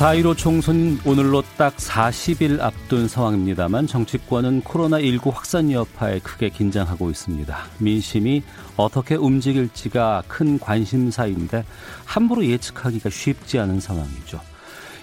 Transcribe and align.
사1로 0.00 0.34
총선 0.34 0.98
오늘로 1.04 1.42
딱 1.58 1.76
40일 1.76 2.58
앞둔 2.62 3.06
상황입니다만 3.06 3.86
정치권은 3.86 4.62
코로나19 4.62 5.30
확산 5.30 5.70
여파에 5.70 6.20
크게 6.20 6.48
긴장하고 6.48 7.10
있습니다. 7.10 7.66
민심이 7.80 8.42
어떻게 8.78 9.14
움직일지가 9.16 10.22
큰 10.26 10.58
관심사인데 10.58 11.66
함부로 12.06 12.46
예측하기가 12.46 13.10
쉽지 13.10 13.58
않은 13.58 13.80
상황이죠. 13.80 14.40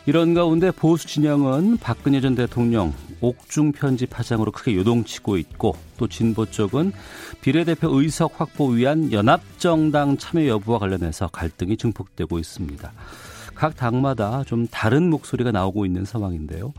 이런 0.07 0.33
가운데 0.33 0.71
보수 0.71 1.05
진영은 1.05 1.77
박근혜 1.77 2.19
전 2.19 2.33
대통령 2.33 2.91
옥중 3.21 3.73
편지 3.73 4.07
파장으로 4.07 4.51
크게 4.51 4.75
요동치고 4.77 5.37
있고 5.37 5.75
또 5.97 6.07
진보 6.07 6.47
쪽은 6.47 6.91
비례대표 7.41 7.89
의석 7.99 8.41
확보 8.41 8.69
위한 8.69 9.11
연합정당 9.11 10.17
참여 10.17 10.47
여부와 10.47 10.79
관련해서 10.79 11.27
갈등이 11.27 11.77
증폭되고 11.77 12.39
있습니다. 12.39 12.91
각 13.57 13.75
당마다 13.75 14.43
좀 14.45 14.67
다른 14.67 15.09
목소리가 15.09 15.51
나오고 15.51 15.85
있는 15.85 16.05
상황인데요. 16.05 16.73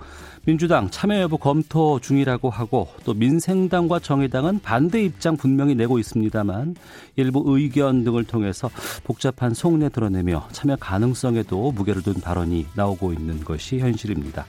민주당 0.45 0.88
참여 0.88 1.20
여부 1.20 1.37
검토 1.37 1.98
중이라고 1.98 2.51
하고 2.51 2.88
또 3.04 3.12
민생당과 3.14 3.98
정의당은 3.98 4.60
반대 4.60 5.02
입장 5.02 5.37
분명히 5.37 5.74
내고 5.74 5.98
있습니다만 5.98 6.77
일부 7.16 7.42
의견 7.46 8.04
등을 8.04 8.24
통해서 8.24 8.71
복잡한 9.02 9.54
속내 9.54 9.88
드러내며 9.88 10.49
참여 10.52 10.76
가능성에도 10.76 11.73
무게를 11.73 12.02
둔 12.02 12.15
발언이 12.15 12.66
나오고 12.74 13.12
있는 13.12 13.43
것이 13.43 13.80
현실입니다. 13.80 14.46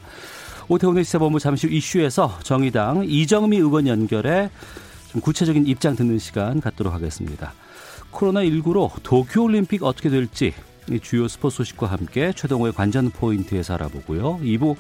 오태훈의 0.68 1.04
시사본부 1.04 1.40
잠시 1.40 1.66
후 1.66 1.74
이슈에서 1.74 2.38
정의당 2.44 3.06
이정미 3.08 3.58
의원 3.58 3.88
연결해 3.88 4.52
좀 5.12 5.20
구체적인 5.20 5.66
입장 5.66 5.96
듣는 5.96 6.20
시간 6.20 6.62
갖도록 6.62 6.94
하겠습니다. 6.94 7.54
코로나19로 8.12 8.92
도쿄올림픽 9.02 9.84
어떻게 9.84 10.10
될지 10.10 10.54
주요 10.98 11.28
스포츠 11.28 11.58
소식과 11.58 11.86
함께 11.86 12.34
최동호의 12.36 12.74
관전 12.74 13.12
포인트에서 13.12 13.76
알아보고요. 13.76 14.40
2부 14.40 14.76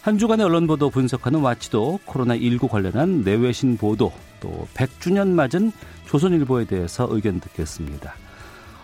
한 0.00 0.16
주간의 0.16 0.46
언론 0.46 0.66
보도 0.66 0.88
분석하는 0.88 1.40
와치도 1.40 2.00
코로나19 2.06 2.68
관련한 2.70 3.20
내외신 3.20 3.76
보도 3.76 4.12
또 4.40 4.66
100주년 4.72 5.28
맞은 5.28 5.72
조선일보에 6.06 6.64
대해서 6.64 7.06
의견 7.10 7.38
듣겠습니다. 7.40 8.14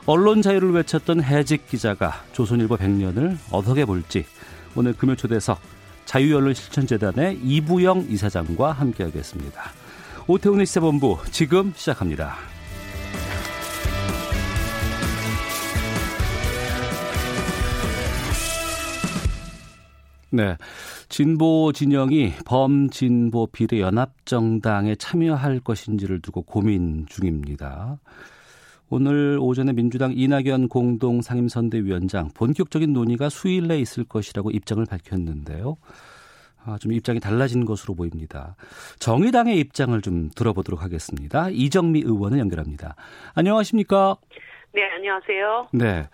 언론 0.04 0.42
자유를 0.42 0.72
외쳤던 0.72 1.22
해직 1.22 1.66
기자가 1.68 2.22
조선일보 2.32 2.76
100년을 2.76 3.38
어떻게 3.50 3.84
볼지 3.86 4.26
오늘 4.74 4.92
금요 4.92 5.16
초대석 5.16 5.58
자유언론실천재단의 6.04 7.40
이부영 7.42 8.06
이사장과 8.10 8.72
함께하겠습니다. 8.72 9.62
오태훈의 10.28 10.66
시사본부 10.66 11.18
지금 11.30 11.72
시작합니다. 11.74 12.55
네. 20.36 20.54
진보 21.08 21.72
진영이 21.72 22.34
범진보 22.44 23.46
비례 23.52 23.80
연합정당에 23.80 24.94
참여할 24.96 25.60
것인지를 25.60 26.20
두고 26.20 26.42
고민 26.42 27.06
중입니다. 27.06 27.98
오늘 28.90 29.38
오전에 29.40 29.72
민주당 29.72 30.12
이낙연 30.14 30.68
공동 30.68 31.22
상임선대위원장 31.22 32.28
본격적인 32.34 32.92
논의가 32.92 33.30
수일 33.30 33.66
내에 33.66 33.78
있을 33.78 34.04
것이라고 34.04 34.50
입장을 34.50 34.84
밝혔는데요. 34.84 35.78
아, 36.66 36.76
좀 36.78 36.92
입장이 36.92 37.18
달라진 37.18 37.64
것으로 37.64 37.94
보입니다. 37.94 38.56
정의당의 38.98 39.58
입장을 39.58 39.98
좀 40.02 40.28
들어보도록 40.34 40.82
하겠습니다. 40.82 41.48
이정미 41.48 42.00
의원을 42.00 42.38
연결합니다. 42.40 42.94
안녕하십니까? 43.34 44.16
네, 44.74 44.82
안녕하세요. 44.96 45.68
네. 45.72 46.08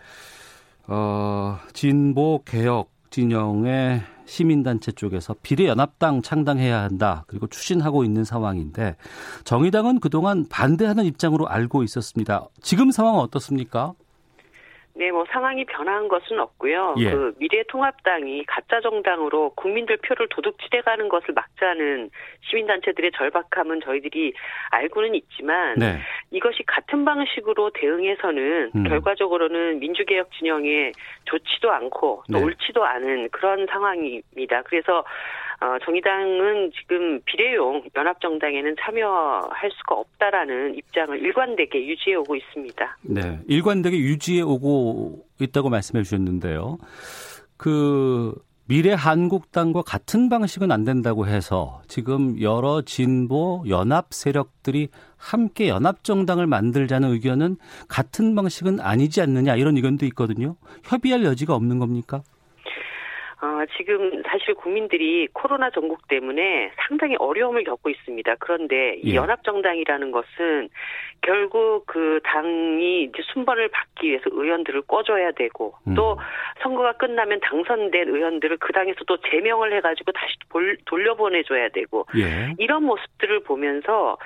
어, 0.87 1.59
진보 1.73 2.43
개혁 2.45 2.93
진영의 3.13 4.01
시민단체 4.25 4.93
쪽에서 4.93 5.37
비례연합당 5.43 6.23
창당해야 6.23 6.83
한다. 6.83 7.25
그리고 7.27 7.47
추진하고 7.47 8.05
있는 8.05 8.25
상황인데 8.25 8.97
정의당은 9.45 10.01
그동안 10.01 10.47
반대하는 10.49 11.05
입장으로 11.05 11.47
알고 11.47 11.83
있었습니다. 11.83 12.49
지금 12.63 12.91
상황은 12.91 13.21
어떻습니까? 13.21 13.93
네, 14.95 15.11
뭐 15.11 15.25
상황이 15.31 15.65
변한 15.65 16.07
것은 16.07 16.39
없고요. 16.39 16.97
예. 16.99 17.11
그 17.11 17.35
미래통합당이 17.39 18.45
가짜 18.47 18.81
정당으로 18.81 19.51
국민들 19.55 19.97
표를 19.97 20.29
도둑질해가는 20.29 21.09
것을 21.09 21.33
막자는 21.35 22.11
시민단체들의 22.43 23.13
절박함은 23.17 23.81
저희들이 23.85 24.35
알고는 24.71 25.15
있지만 25.15 25.79
네. 25.79 25.99
이것이 26.31 26.63
같은 26.67 27.05
방식으로 27.05 27.71
대응해서는 27.71 28.73
음. 28.75 28.85
결과적으로는 28.85 29.79
민주개혁 29.79 30.31
진영에 30.33 30.93
좋지도 31.25 31.73
않고 31.73 32.25
또 32.31 32.39
네. 32.39 32.45
옳지도 32.45 32.85
않은 32.85 33.31
그런 33.31 33.67
상황입니다. 33.67 34.63
그래서 34.63 35.05
어, 35.63 35.79
정의당은 35.85 36.73
지금 36.73 37.21
비례용 37.25 37.85
연합정당에는 37.95 38.75
참여할 38.81 39.71
수가 39.71 39.95
없다라는 39.95 40.75
입장을 40.75 41.17
일관되게 41.17 41.87
유지해 41.87 42.17
오고 42.17 42.35
있습니다. 42.35 42.99
네. 43.03 43.39
일관되게 43.47 43.97
유지해 43.97 44.43
오고 44.43 45.25
있다고 45.41 45.71
말씀해 45.71 46.03
주셨는데요. 46.03 46.79
그 47.57 48.35
미래 48.67 48.93
한국당과 48.93 49.83
같은 49.83 50.29
방식은 50.29 50.73
안 50.73 50.83
된다고 50.83 51.27
해서 51.27 51.83
지금 51.87 52.41
여러 52.41 52.83
진보 52.83 53.63
연합 53.69 54.07
세력들이 54.11 54.89
함께 55.17 55.69
연합 55.69 56.03
정당을 56.03 56.49
만들자는 56.49 57.11
의견은 57.11 57.57
같은 57.87 58.35
방식은 58.35 58.81
아니지 58.81 59.21
않느냐 59.21 59.55
이런 59.55 59.77
의견도 59.77 60.07
있거든요. 60.07 60.57
협의할 60.85 61.23
여지가 61.25 61.55
없는 61.55 61.79
겁니까? 61.79 62.23
어, 63.43 63.65
지금 63.77 64.23
사실 64.25 64.55
국민들이 64.55 65.27
코로나 65.33 65.69
전국 65.71 66.07
때문에 66.07 66.71
상당히 66.87 67.17
어려움을 67.19 67.65
겪고 67.65 67.91
있습니다. 67.91 68.37
그런데 68.39 68.95
이 69.03 69.11
예. 69.11 69.15
연합정당이라는 69.17 70.13
것은 70.13 70.69
결국 71.23 71.85
그 71.87 72.21
당이 72.23 73.05
이제 73.05 73.23
순번을 73.33 73.69
받기 73.69 74.09
위해서 74.09 74.25
의원들을 74.31 74.83
꿔줘야 74.83 75.33
되고 75.33 75.75
음. 75.89 75.95
또 75.95 76.19
선거가 76.63 76.93
끝나면 76.93 77.41
당선된 77.41 78.09
의원들을 78.09 78.59
그 78.59 78.73
당에서 78.73 79.01
또 79.07 79.17
제명을 79.29 79.73
해가지고 79.77 80.13
다시 80.13 80.35
돌, 80.49 80.77
돌려보내줘야 80.85 81.71
되고 81.71 82.07
예. 82.17 82.55
이런 82.59 82.85
모습들을 82.85 83.41
보면서 83.41 84.19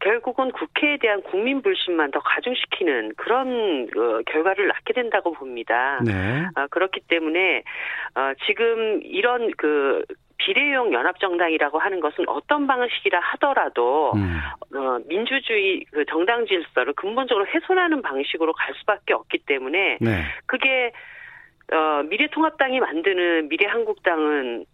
결국은 0.00 0.50
국회에 0.50 0.96
대한 0.98 1.22
국민 1.22 1.62
불신만 1.62 2.10
더 2.10 2.18
가중시키는 2.18 3.12
그런 3.16 3.88
어, 3.96 4.20
결과를 4.26 4.66
낳게 4.66 4.92
된다고 4.94 5.32
봅니다. 5.32 6.00
네. 6.04 6.44
아, 6.56 6.66
그렇기 6.68 7.00
때문에 7.08 7.62
어, 8.16 8.32
지금 8.46 8.63
이런 9.04 9.50
그 9.56 10.04
비례용 10.36 10.92
연합정당이라고 10.92 11.78
하는 11.78 12.00
것은 12.00 12.28
어떤 12.28 12.66
방식이라 12.66 13.20
하더라도 13.20 14.12
음. 14.14 14.38
어, 14.76 14.98
민주주의 15.06 15.84
그 15.90 16.04
정당 16.06 16.46
질서를 16.46 16.92
근본적으로 16.94 17.46
훼손하는 17.46 18.02
방식으로 18.02 18.52
갈 18.52 18.74
수밖에 18.74 19.14
없기 19.14 19.38
때문에 19.46 19.98
네. 20.00 20.22
그게 20.46 20.92
어, 21.72 22.02
미래통합당이 22.02 22.80
만드는 22.80 23.48
미래한국당은 23.48 24.66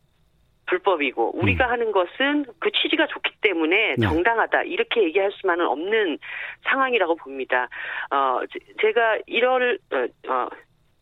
불법이고 0.66 1.36
우리가 1.36 1.68
하는 1.68 1.90
것은 1.92 2.44
그 2.60 2.70
취지가 2.70 3.06
좋기 3.08 3.32
때문에 3.40 3.96
네. 3.98 4.06
정당하다 4.06 4.62
이렇게 4.62 5.02
얘기할 5.02 5.32
수만은 5.32 5.66
없는 5.66 6.18
상황이라고 6.62 7.16
봅니다. 7.16 7.68
어 8.10 8.40
제- 8.52 8.60
제가 8.80 9.18
1월 9.28 9.78
어, 9.92 10.32
어 10.32 10.48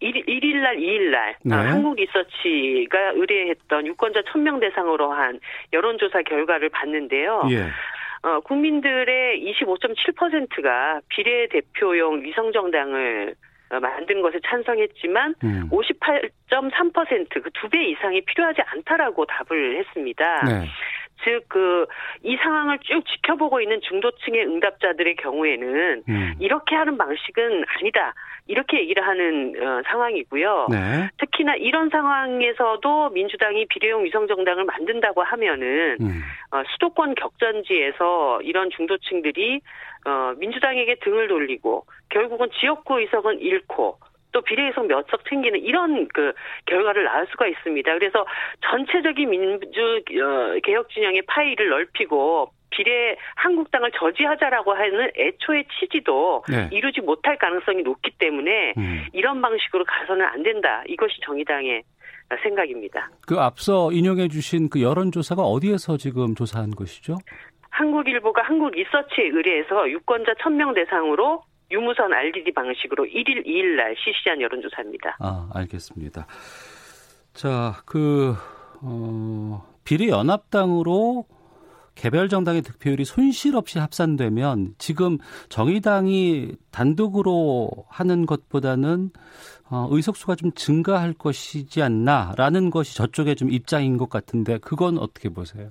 1, 0.00 0.12
1일 0.26 0.56
날, 0.62 0.76
2일 0.76 1.10
날 1.10 1.34
네. 1.42 1.54
어, 1.54 1.58
한국 1.58 1.96
리서치가 1.96 3.10
의뢰했던 3.14 3.86
유권자 3.86 4.20
1000명 4.22 4.60
대상으로 4.60 5.12
한 5.12 5.40
여론조사 5.72 6.22
결과를 6.22 6.68
봤는데요. 6.68 7.42
예. 7.50 7.66
어, 8.22 8.40
국민들의 8.40 9.40
25.7%가 9.52 11.00
비례대표용 11.08 12.22
위성정당을 12.22 13.34
어, 13.70 13.80
만든 13.80 14.22
것에 14.22 14.38
찬성했지만 14.46 15.34
음. 15.44 15.68
58.3%그 15.70 17.50
두 17.52 17.68
배 17.68 17.84
이상이 17.90 18.20
필요하지 18.22 18.62
않다라고 18.62 19.26
답을 19.26 19.78
했습니다. 19.78 20.24
네. 20.44 20.66
즉, 21.25 21.44
그, 21.49 21.87
이 22.23 22.37
상황을 22.37 22.79
쭉 22.81 23.05
지켜보고 23.06 23.61
있는 23.61 23.81
중도층의 23.82 24.47
응답자들의 24.47 25.17
경우에는 25.17 26.03
음. 26.09 26.35
이렇게 26.38 26.76
하는 26.76 26.97
방식은 26.97 27.65
아니다. 27.67 28.15
이렇게 28.49 28.81
얘기를 28.81 29.06
하는 29.06 29.55
어, 29.61 29.82
상황이고요. 29.87 30.69
네. 30.70 31.11
특히나 31.19 31.55
이런 31.56 31.91
상황에서도 31.91 33.11
민주당이 33.11 33.67
비례용 33.67 34.05
위성정당을 34.05 34.65
만든다고 34.65 35.23
하면은 35.23 35.97
음. 36.00 36.23
어, 36.50 36.62
수도권 36.73 37.15
격전지에서 37.15 38.41
이런 38.43 38.70
중도층들이 38.70 39.61
어, 40.06 40.32
민주당에게 40.38 40.97
등을 41.03 41.29
돌리고 41.29 41.85
결국은 42.09 42.49
지역구 42.59 43.00
의석은 43.00 43.41
잃고 43.41 43.99
또 44.32 44.40
비례의석 44.42 44.86
몇 44.86 45.04
석 45.10 45.25
챙기는 45.28 45.58
이런 45.60 46.06
그 46.08 46.32
결과를 46.66 47.04
낳을 47.04 47.26
수가 47.30 47.46
있습니다. 47.46 47.92
그래서 47.94 48.26
전체적인 48.70 49.30
민주 49.30 50.02
어, 50.22 50.58
개혁 50.62 50.90
진영의 50.90 51.22
파이를 51.22 51.69
넓히고 51.70 52.50
비례 52.70 53.16
한국당을 53.36 53.90
저지하자라고 53.98 54.75
하는 54.75 55.10
애초의 55.16 55.64
취지도 55.78 56.44
네. 56.48 56.69
이루지 56.70 57.00
못할 57.00 57.38
가능성이 57.38 57.82
높기 57.82 58.10
때문에 58.19 58.75
음. 58.76 59.06
이런 59.12 59.40
방식으로 59.40 59.84
가서는 59.84 60.25
안 60.26 60.42
된다. 60.42 60.82
이것이 60.86 61.14
정의당의 61.24 61.82
생각입니다. 62.42 63.08
그 63.26 63.38
앞서 63.38 63.90
인용해 63.90 64.28
주신 64.28 64.69
그 64.69 64.82
여론조사가 64.82 65.42
어디에서 65.42 65.96
지금 65.96 66.34
조사한 66.34 66.72
것이죠? 66.72 67.16
한국일보가 67.70 68.42
한국리서치에 68.42 69.24
의뢰해서 69.32 69.88
유권자 69.88 70.34
1000명 70.34 70.74
대상으로 70.74 71.42
유무선 71.70 72.12
RDD 72.12 72.53
방식으로 72.53 73.05
1일, 73.05 73.47
2일 73.47 73.76
날 73.76 73.94
실시한 73.99 74.41
여론조사입니다. 74.41 75.17
아, 75.20 75.50
알겠습니다. 75.55 76.26
자, 77.35 77.82
그, 77.85 78.35
어, 78.82 79.67
비례연합당으로 79.85 81.26
개별 81.94 82.29
정당의 82.29 82.62
득표율이 82.62 83.05
손실 83.05 83.56
없이 83.56 83.79
합산되면 83.81 84.75
지금 84.79 85.19
정의당이 85.49 86.53
단독으로 86.70 87.70
하는 87.88 88.25
것보다는 88.25 89.11
어, 89.70 89.88
의석수가 89.91 90.37
좀 90.37 90.53
증가할 90.53 91.12
것이지 91.12 91.82
않나라는 91.82 92.70
것이 92.70 92.97
저쪽의 92.97 93.35
좀 93.35 93.50
입장인 93.50 93.99
것 93.99 94.09
같은데 94.09 94.59
그건 94.59 94.97
어떻게 94.97 95.29
보세요? 95.29 95.70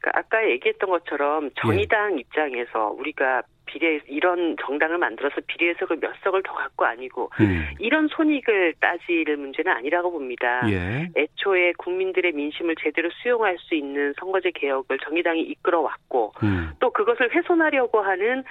그러니까 0.00 0.20
아까 0.20 0.50
얘기했던 0.50 0.90
것처럼 0.90 1.50
정의당 1.60 2.16
예. 2.16 2.20
입장에서 2.20 2.90
우리가 2.90 3.42
비례 3.70 4.00
이런 4.06 4.56
정당을 4.60 4.98
만들어서 4.98 5.36
비례석을 5.46 5.98
몇 6.00 6.12
석을 6.24 6.42
더 6.42 6.52
갖고 6.52 6.84
아니고 6.84 7.30
음. 7.40 7.66
이런 7.78 8.08
손익을 8.08 8.74
따질 8.80 9.36
문제는 9.36 9.72
아니라고 9.72 10.10
봅니다. 10.10 10.62
예. 10.68 11.08
애초에 11.16 11.72
국민들의 11.78 12.32
민심을 12.32 12.74
제대로 12.82 13.08
수용할 13.22 13.56
수 13.58 13.74
있는 13.74 14.12
선거제 14.18 14.50
개혁을 14.54 14.98
정의당이 14.98 15.42
이끌어왔고 15.42 16.32
음. 16.42 16.70
또 16.80 16.90
그것을 16.90 17.34
훼손하려고 17.34 18.00
하는 18.00 18.42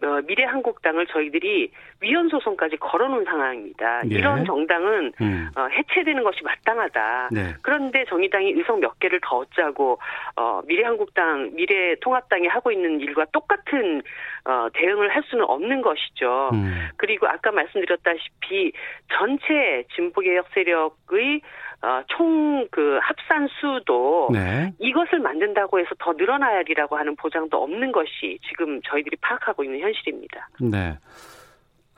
어, 0.00 0.20
미래한국당을 0.26 1.06
저희들이 1.08 1.72
위헌 2.00 2.28
소송까지 2.28 2.76
걸어놓은 2.76 3.24
상황입니다. 3.24 4.02
네. 4.04 4.14
이런 4.14 4.44
정당은 4.44 5.12
음. 5.20 5.50
어, 5.56 5.66
해체되는 5.66 6.22
것이 6.22 6.44
마땅하다. 6.44 7.30
네. 7.32 7.54
그런데 7.62 8.04
정의당이 8.04 8.52
의석 8.52 8.78
몇 8.78 8.98
개를 9.00 9.20
더 9.24 9.38
얻자고 9.38 9.98
어, 10.36 10.62
미래한국당, 10.66 11.50
미래통합당이 11.54 12.46
하고 12.46 12.70
있는 12.70 13.00
일과 13.00 13.24
똑같은 13.32 14.02
어, 14.44 14.68
대응을 14.72 15.08
할 15.14 15.22
수는 15.24 15.44
없는 15.44 15.82
것이죠. 15.82 16.50
음. 16.52 16.88
그리고 16.96 17.26
아까 17.26 17.50
말씀드렸다시피 17.50 18.72
전체 19.12 19.84
진보개혁 19.96 20.46
세력의 20.54 21.40
어, 21.80 22.02
총그 22.08 22.98
합산 23.02 23.48
수도 23.60 24.28
네. 24.32 24.72
이것을 24.80 25.20
만든다고 25.20 25.78
해서 25.78 25.90
더 25.98 26.12
늘어나리라고 26.12 26.96
하는 26.96 27.14
보장도 27.14 27.62
없는 27.62 27.92
것이 27.92 28.38
지금 28.48 28.80
저희들이 28.82 29.16
파악하고 29.20 29.62
있는 29.62 29.80
현실입니다. 29.80 30.48
네. 30.60 30.98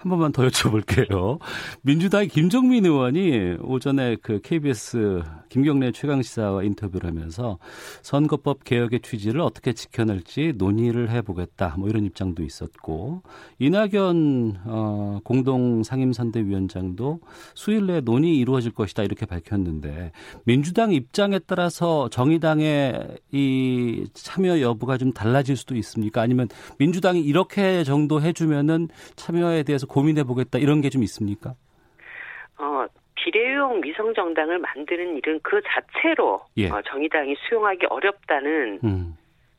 한 0.00 0.08
번만 0.08 0.32
더 0.32 0.46
여쭤볼게요. 0.48 1.38
민주당의 1.82 2.28
김정민 2.28 2.86
의원이 2.86 3.58
오전에 3.60 4.16
그 4.22 4.40
KBS 4.40 5.22
김경래 5.50 5.92
최강시사와 5.92 6.62
인터뷰를 6.62 7.10
하면서 7.10 7.58
선거법 8.00 8.64
개혁의 8.64 9.00
취지를 9.00 9.42
어떻게 9.42 9.74
지켜낼지 9.74 10.54
논의를 10.56 11.10
해보겠다. 11.10 11.74
뭐 11.76 11.90
이런 11.90 12.06
입장도 12.06 12.42
있었고 12.42 13.22
이낙연 13.58 14.60
어, 14.64 15.20
공동 15.22 15.82
상임선대위원장도 15.82 17.20
수일 17.54 17.86
내에 17.86 18.00
논의 18.00 18.38
이루어질 18.38 18.70
것이다 18.70 19.02
이렇게 19.02 19.26
밝혔는데 19.26 20.12
민주당 20.44 20.92
입장에 20.92 21.40
따라서 21.40 22.08
정의당의 22.08 23.18
이 23.32 24.06
참여 24.14 24.62
여부가 24.62 24.96
좀 24.96 25.12
달라질 25.12 25.58
수도 25.58 25.76
있습니까? 25.76 26.22
아니면 26.22 26.48
민주당이 26.78 27.20
이렇게 27.20 27.84
정도 27.84 28.22
해주면은 28.22 28.88
참여에 29.16 29.64
대해서 29.64 29.89
고민해 29.90 30.24
보겠다 30.24 30.58
이런 30.58 30.80
게 30.80 30.88
좀 30.88 31.02
있습니까? 31.02 31.54
어, 32.58 32.86
비례용 33.16 33.82
위성 33.84 34.14
정당을 34.14 34.58
만드는 34.58 35.16
일은 35.16 35.40
그 35.42 35.60
자체로 35.66 36.40
예. 36.56 36.68
어, 36.70 36.80
정의당이 36.82 37.34
수용하기 37.48 37.86
어렵다는 37.90 38.80
음. 38.84 39.16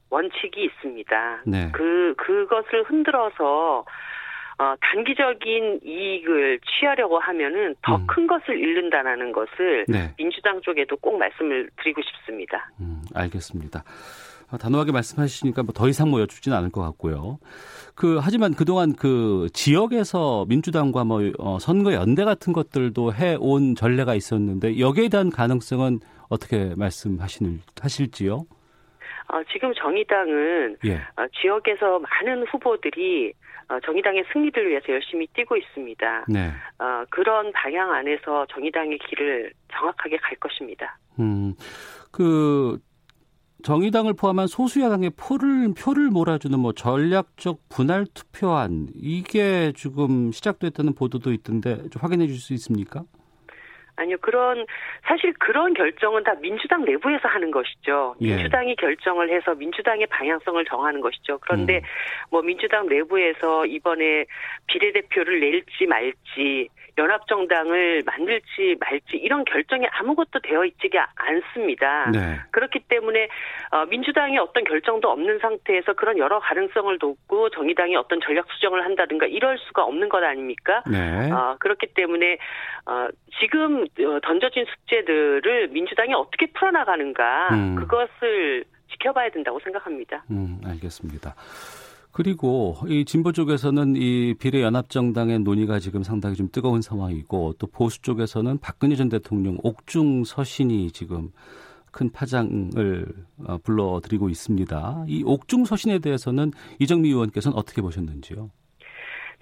원칙이 0.10 0.64
있습니다. 0.66 1.44
네. 1.48 1.70
그 1.74 2.14
그것을 2.18 2.84
흔들어서 2.84 3.86
어, 4.58 4.76
단기적인 4.82 5.80
이익을 5.84 6.60
취하려고 6.60 7.18
하면은 7.20 7.76
더큰 7.82 8.24
음. 8.24 8.28
것을 8.28 8.60
잃는다라는 8.60 9.32
것을 9.32 9.86
네. 9.88 10.14
민주당 10.18 10.62
쪽에도 10.62 10.98
꼭 10.98 11.18
말씀을 11.18 11.70
드리고 11.78 12.02
싶습니다. 12.02 12.70
음, 12.80 13.02
알겠습니다. 13.16 13.84
어, 14.52 14.58
단호하게 14.58 14.92
말씀하시니까 14.92 15.64
뭐 15.64 15.74
더 15.74 15.88
이상 15.88 16.10
뭐 16.12 16.22
여쭙지는 16.22 16.56
않을 16.58 16.70
것 16.70 16.82
같고요. 16.82 17.40
그 17.96 18.20
하지만 18.22 18.54
그동안 18.54 18.94
그 18.94 19.48
지역에서 19.54 20.46
민주당과 20.48 21.04
뭐 21.06 21.22
어, 21.40 21.58
선거 21.60 21.94
연대 21.94 22.24
같은 22.24 22.54
것들도 22.54 23.14
해온 23.14 23.76
전례가 23.76 24.16
있었는데 24.16 24.80
여기에 24.80 25.10
대한 25.10 25.30
가능성은 25.30 26.00
어떻게 26.30 26.74
말씀하시는 26.76 27.62
하실지요? 27.82 28.46
어, 29.28 29.42
지금 29.52 29.74
정의당은 29.74 30.78
예. 30.86 30.96
어, 30.96 31.26
지역에서 31.42 32.00
많은 32.00 32.46
후보들이 32.48 33.34
어, 33.70 33.80
정의당의 33.80 34.26
승리를 34.34 34.70
위해서 34.70 34.86
열심히 34.90 35.26
뛰고 35.28 35.56
있습니다. 35.56 36.26
네. 36.28 36.52
어, 36.80 37.06
그런 37.10 37.52
방향 37.54 37.92
안에서 37.94 38.46
정의당의 38.48 38.98
길을 39.00 39.54
정확하게 39.74 40.18
갈 40.18 40.36
것입니다. 40.38 40.98
음, 41.20 41.54
그 42.12 42.78
정의당을 43.64 44.14
포함한 44.14 44.48
소수 44.48 44.82
야당의 44.82 45.12
표를 45.12 45.74
표를 45.74 46.10
몰아주는 46.10 46.58
뭐 46.60 46.74
전략적 46.74 47.60
분할 47.70 48.06
투표안 48.14 48.88
이게 48.96 49.72
지금 49.76 50.32
시작됐다는 50.32 50.94
보도도 50.96 51.32
있던데 51.34 51.78
좀 51.90 52.02
확인해 52.02 52.28
줄 52.28 52.38
수 52.38 52.54
있습니까? 52.54 53.04
아니요, 53.98 54.18
그런, 54.20 54.66
사실 55.06 55.32
그런 55.34 55.74
결정은 55.74 56.24
다 56.24 56.34
민주당 56.42 56.84
내부에서 56.86 57.28
하는 57.28 57.52
것이죠. 57.52 58.16
예. 58.22 58.36
민주당이 58.36 58.76
결정을 58.78 59.30
해서 59.30 59.54
민주당의 59.54 60.08
방향성을 60.08 60.64
정하는 60.66 61.02
것이죠. 61.02 61.38
그런데 61.40 61.78
음. 61.78 61.82
뭐 62.32 62.42
민주당 62.42 62.88
내부에서 62.88 63.66
이번에 63.66 64.26
비례대표를 64.68 65.40
낼지 65.40 65.86
말지, 65.88 66.70
연합정당을 66.98 68.04
만들지 68.06 68.76
말지 68.80 69.18
이런 69.18 69.46
결정이 69.46 69.86
아무것도 69.92 70.40
되어 70.44 70.66
있지가 70.66 71.12
않습니다. 71.16 72.10
네. 72.12 72.40
그렇기 72.52 72.80
때문에 72.88 73.28
어, 73.72 73.86
민주당이 73.86 74.38
어떤 74.38 74.64
결정도 74.64 75.10
없는 75.10 75.40
상태에서 75.40 75.94
그런 75.94 76.18
여러 76.18 76.40
가능성을 76.40 76.98
돕고 77.00 77.50
정의당이 77.52 77.96
어떤 77.96 78.20
전략 78.22 78.48
수정을 78.52 78.84
한다든가 78.86 79.26
이럴 79.26 79.58
수가 79.60 79.84
없는 79.84 80.10
것 80.10 80.24
아닙니까? 80.24 80.84
네. 80.90 81.32
어, 81.32 81.56
그렇기 81.60 81.88
때문에 81.94 82.38
어, 82.86 83.08
지금 83.40 83.86
던져진 84.24 84.66
숙제들을 84.66 85.70
민주당이 85.70 86.14
어떻게 86.14 86.48
풀어나가는가 86.48 87.50
음. 87.52 87.76
그것을 87.76 88.66
지켜봐야 88.92 89.30
된다고 89.30 89.60
생각합니다. 89.60 90.24
음, 90.30 90.60
알겠습니다. 90.66 91.34
그리고 92.14 92.76
이 92.88 93.06
진보 93.06 93.32
쪽에서는 93.32 93.96
이 93.96 94.34
비례연합정당의 94.40 95.40
논의가 95.40 95.80
지금 95.80 96.04
상당히 96.04 96.36
좀 96.36 96.50
뜨거운 96.52 96.82
상황이고 96.82 97.54
또 97.58 97.68
보수 97.68 98.02
쪽에서는 98.02 98.60
박근혜 98.60 98.96
전 98.96 99.10
대통령 99.10 99.58
옥중 99.64 100.26
서신이 100.26 100.92
지금 100.92 101.30
큰 101.92 102.12
파장을 102.12 103.06
어, 103.48 103.58
불러들이고 103.64 104.30
있습니다. 104.30 105.06
이 105.08 105.24
옥중 105.26 105.66
서신에 105.66 106.00
대해서는 106.00 106.52
이정미 106.80 107.10
의원께서는 107.10 107.58
어떻게 107.58 107.82
보셨는지요? 107.82 108.50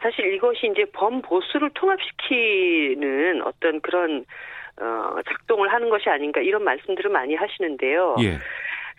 사실 0.02 0.34
이것이 0.34 0.68
이제 0.72 0.86
범보수를 0.94 1.72
통합시키는 1.74 3.42
어떤 3.44 3.82
그런 3.82 4.26
어 4.82 5.22
작동을 5.28 5.72
하는 5.74 5.90
것이 5.90 6.10
아닌가 6.10 6.40
이런 6.40 6.64
말씀들을 6.64 7.12
많이 7.12 7.36
하시는데요. 7.36 8.16
예. 8.22 8.38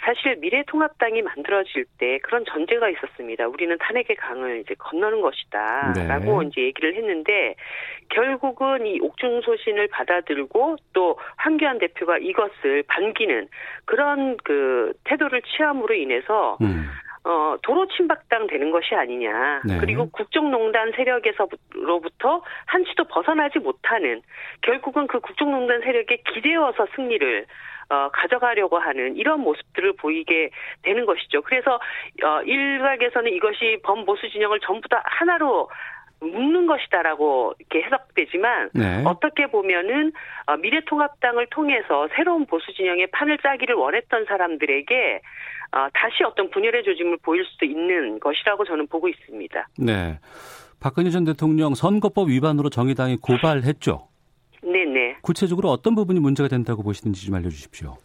사실 0.04 0.37
미래통합당이 0.37 1.23
만들어질 1.23 1.85
때 1.99 2.19
그런 2.23 2.45
전제가 2.47 2.88
있었습니다. 2.88 3.47
우리는 3.49 3.76
탄핵의 3.78 4.16
강을 4.16 4.61
이제 4.61 4.75
건너는 4.78 5.21
것이다라고 5.21 6.42
네. 6.42 6.49
이제 6.49 6.62
얘기를 6.62 6.95
했는데 6.97 7.54
결국은 8.09 8.87
이 8.87 8.99
옥중 9.00 9.42
소신을 9.42 9.88
받아들고 9.88 10.76
또 10.92 11.19
황교안 11.37 11.78
대표가 11.78 12.19
이것을 12.19 12.83
반기는 12.88 13.49
그런 13.85 14.37
그 14.38 14.92
태도를 15.04 15.42
취함으로 15.42 15.95
인해서 15.95 16.57
음. 16.62 16.87
어, 17.25 17.57
도로 17.62 17.87
침박당 17.89 18.47
되는 18.47 18.71
것이 18.71 18.95
아니냐. 18.95 19.62
네. 19.67 19.79
그리고 19.79 20.11
국정농단 20.11 20.93
세력에서로부터 20.93 22.43
한치도 22.67 23.05
벗어나지 23.05 23.59
못하는 23.59 24.23
결국은 24.62 25.07
그 25.07 25.21
국정농단 25.21 25.83
세력에 25.83 26.23
기대어서 26.33 26.87
승리를 26.97 27.47
어, 27.91 28.09
가져가려고 28.12 28.79
하는 28.79 29.17
이런 29.17 29.41
모습들을 29.41 29.95
보이게 29.95 30.50
되는 30.83 31.05
것이죠. 31.05 31.43
그래서 31.43 31.75
어, 32.23 32.43
일각에서는 32.43 33.33
이것이 33.33 33.81
범보수 33.83 34.31
진영을 34.31 34.61
전부 34.61 34.89
다 34.89 35.03
하나로 35.05 35.69
묻는 36.21 36.67
것이다라고 36.67 37.55
이렇게 37.59 37.83
해석되지만 37.87 38.71
네. 38.75 39.03
어떻게 39.05 39.47
보면은 39.47 40.12
어, 40.47 40.57
미래통합당을 40.57 41.47
통해서 41.50 42.09
새로운 42.15 42.47
보수 42.47 42.73
진영의 42.75 43.09
판을 43.12 43.39
짜기를 43.39 43.75
원했던 43.75 44.27
사람들에게 44.27 45.21
어, 45.73 45.89
다시 45.95 46.25
어떤 46.25 46.50
분열의 46.50 46.85
조짐을 46.85 47.19
보일 47.23 47.45
수도 47.45 47.65
있는 47.65 48.19
것이라고 48.21 48.65
저는 48.65 48.87
보고 48.89 49.09
있습니다. 49.09 49.69
네. 49.79 50.19
박근혜 50.81 51.11
전 51.11 51.25
대통령 51.25 51.75
선거법 51.75 52.29
위반으로 52.29 52.71
정의당이 52.71 53.19
고발했죠. 53.19 54.09
네네. 54.62 55.19
구체적으로 55.23 55.69
어떤 55.69 55.95
부분이 55.95 56.21
문제가 56.21 56.49
된다고 56.49 56.83
보시는지 56.83 57.25
좀 57.27 57.35
알려주십시오. 57.35 57.97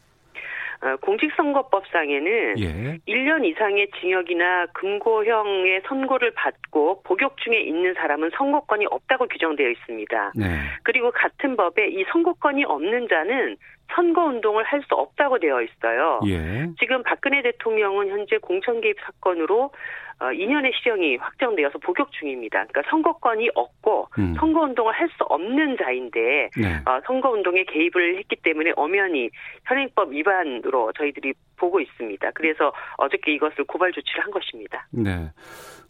어, 0.82 0.96
공직선거법상에는 1.02 2.60
예. 2.60 3.00
1년 3.08 3.46
이상의 3.46 3.88
징역이나 4.00 4.68
금고형의 4.74 5.82
선고를 5.88 6.32
받고 6.32 7.02
복역 7.04 7.38
중에 7.38 7.62
있는 7.62 7.94
사람은 7.94 8.32
선거권이 8.38 8.86
없다고 8.90 9.28
규정되어 9.28 9.70
있습니다. 9.70 10.34
네. 10.36 10.46
그리고 10.84 11.12
같은 11.12 11.56
법에 11.56 11.88
이 11.88 12.04
선거권이 12.12 12.66
없는 12.66 13.08
자는 13.10 13.58
선거운동을 13.94 14.64
할 14.64 14.82
수 14.86 14.94
없다고 14.94 15.40
되어 15.40 15.62
있어요. 15.62 16.20
예. 16.28 16.68
지금 16.80 17.02
박근혜 17.04 17.42
대통령은 17.42 18.10
현재 18.10 18.38
공천 18.38 18.82
개입 18.82 18.98
사건으로 19.02 19.72
어, 20.20 20.26
2년의 20.26 20.72
실형이 20.76 21.18
확정되어서 21.18 21.78
복역 21.80 22.12
중입니다. 22.14 22.66
그러니까 22.66 22.90
선거권이 22.90 23.50
없고 23.56 24.10
음. 24.18 24.36
선거운동을 24.38 24.94
할 24.94 25.06
수 25.16 25.24
없는 25.26 25.78
자인데 25.78 26.50
네. 26.58 26.76
어, 26.86 27.00
선거운동에 27.06 27.64
개입을 27.66 28.18
했기 28.18 28.36
때문에 28.38 28.74
엄연히 28.76 29.30
현행법 29.66 30.12
위반으로 30.12 30.92
저희들이 30.94 31.34
보고 31.58 31.80
있습니다. 31.80 32.32
그래서 32.34 32.74
어저께 32.98 33.34
이것을 33.36 33.64
고발 33.66 33.92
조치를 33.92 34.24
한 34.24 34.32
것입니다. 34.32 34.88
네. 34.92 35.30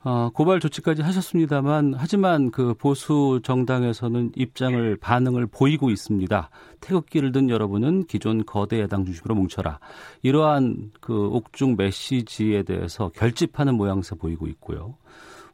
어, 0.07 0.29
고발 0.29 0.59
조치까지 0.59 1.01
하셨습니다만 1.01 1.95
하지만 1.97 2.51
그 2.51 2.75
보수 2.75 3.39
정당에서는 3.43 4.33
입장을 4.35 4.97
반응을 5.01 5.47
보이고 5.47 5.89
있습니다. 5.89 6.51
태극기를 6.79 7.31
든 7.31 7.49
여러분은 7.49 8.05
기존 8.05 8.45
거대 8.45 8.79
야당 8.81 9.03
중심으로 9.03 9.33
뭉쳐라. 9.33 9.79
이러한 10.21 10.91
그 11.01 11.29
옥중 11.29 11.75
메시지에 11.75 12.61
대해서 12.61 13.09
결집하는 13.15 13.73
모양새 13.73 14.15
보이고 14.15 14.45
있고요. 14.45 14.95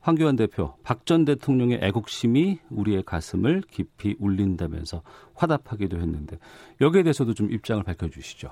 황교안 0.02 0.36
대표, 0.36 0.74
박 0.84 1.06
전 1.06 1.24
대통령의 1.24 1.80
애국심이 1.82 2.60
우리의 2.72 3.04
가슴을 3.04 3.62
깊이 3.72 4.18
울린다면서 4.20 5.02
화답하기도 5.34 5.96
했는데 5.96 6.38
여기에 6.82 7.04
대해서도 7.04 7.36
좀 7.36 7.50
입장을 7.54 7.82
밝혀주시죠. 7.84 8.50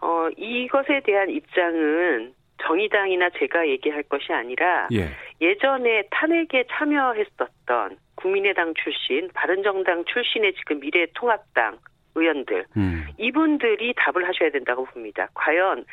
어, 0.00 0.28
이것에 0.38 1.02
대한 1.04 1.28
입장은 1.28 2.32
정의당이나 2.62 3.30
제가 3.38 3.68
얘기할 3.68 4.02
것이 4.04 4.32
아니라 4.32 4.88
예. 4.92 5.10
전에 5.56 6.04
탄핵에 6.10 6.64
참여했었던 6.70 7.96
국민의당 8.16 8.74
출신, 8.74 9.28
바른정당 9.34 10.04
출신의 10.04 10.54
지금 10.54 10.80
미래통합당 10.80 11.78
의원들 12.14 12.64
음. 12.76 13.06
이분들이 13.18 13.94
답을 13.96 14.26
하셔야 14.26 14.50
된다고 14.50 14.84
봅니다. 14.84 15.28
과연 15.34 15.84